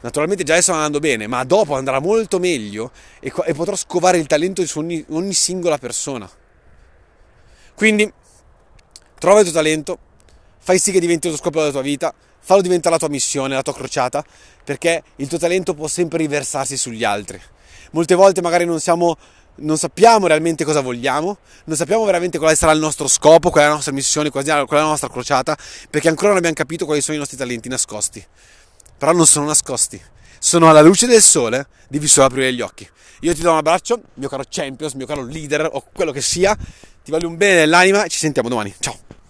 naturalmente 0.00 0.44
già 0.44 0.52
adesso 0.52 0.72
andando 0.72 0.98
bene, 0.98 1.26
ma 1.26 1.42
dopo 1.44 1.74
andrà 1.74 1.98
molto 1.98 2.38
meglio 2.38 2.92
e, 3.20 3.32
e 3.46 3.54
potrò 3.54 3.74
scovare 3.74 4.18
il 4.18 4.26
talento 4.26 4.64
su 4.66 4.78
ogni, 4.78 5.04
ogni 5.08 5.32
singola 5.32 5.78
persona. 5.78 6.30
Quindi, 7.74 8.12
trova 9.18 9.38
il 9.40 9.44
tuo 9.46 9.54
talento, 9.54 9.98
fai 10.58 10.78
sì 10.78 10.92
che 10.92 11.00
diventi 11.00 11.28
lo 11.28 11.36
scopo 11.36 11.58
della 11.58 11.72
tua 11.72 11.82
vita, 11.82 12.14
fallo 12.38 12.60
diventare 12.60 12.94
la 12.94 13.00
tua 13.00 13.08
missione, 13.08 13.54
la 13.54 13.62
tua 13.62 13.74
crociata, 13.74 14.24
perché 14.62 15.02
il 15.16 15.26
tuo 15.28 15.38
talento 15.38 15.74
può 15.74 15.88
sempre 15.88 16.18
riversarsi 16.18 16.76
sugli 16.76 17.02
altri. 17.02 17.40
Molte 17.92 18.14
volte 18.14 18.42
magari 18.42 18.66
non 18.66 18.80
siamo 18.80 19.16
non 19.56 19.78
sappiamo 19.78 20.26
realmente 20.26 20.64
cosa 20.64 20.80
vogliamo, 20.80 21.38
non 21.64 21.76
sappiamo 21.76 22.04
veramente 22.04 22.38
quale 22.38 22.56
sarà 22.56 22.72
il 22.72 22.80
nostro 22.80 23.06
scopo, 23.08 23.50
qual 23.50 23.64
è 23.64 23.66
la 23.68 23.74
nostra 23.74 23.92
missione, 23.92 24.30
qual 24.30 24.44
è 24.44 24.48
la 24.48 24.82
nostra 24.82 25.08
crociata, 25.08 25.56
perché 25.90 26.08
ancora 26.08 26.28
non 26.28 26.38
abbiamo 26.38 26.54
capito 26.56 26.84
quali 26.84 27.00
sono 27.00 27.16
i 27.16 27.20
nostri 27.20 27.36
talenti 27.36 27.68
nascosti. 27.68 28.24
Però 28.96 29.12
non 29.12 29.26
sono 29.26 29.46
nascosti, 29.46 30.00
sono 30.38 30.68
alla 30.68 30.80
luce 30.80 31.06
del 31.06 31.22
sole, 31.22 31.66
devi 31.88 32.08
solo 32.08 32.26
aprire 32.26 32.52
gli 32.52 32.60
occhi. 32.60 32.88
Io 33.20 33.34
ti 33.34 33.40
do 33.40 33.50
un 33.50 33.56
abbraccio, 33.56 34.00
mio 34.14 34.28
caro 34.28 34.44
Champions, 34.48 34.94
mio 34.94 35.06
caro 35.06 35.22
leader 35.22 35.68
o 35.72 35.84
quello 35.92 36.12
che 36.12 36.20
sia, 36.20 36.56
ti 37.02 37.10
voglio 37.10 37.28
un 37.28 37.36
bene 37.36 37.60
nell'anima 37.60 38.04
e 38.04 38.08
ci 38.08 38.18
sentiamo 38.18 38.48
domani. 38.48 38.74
Ciao! 38.78 39.14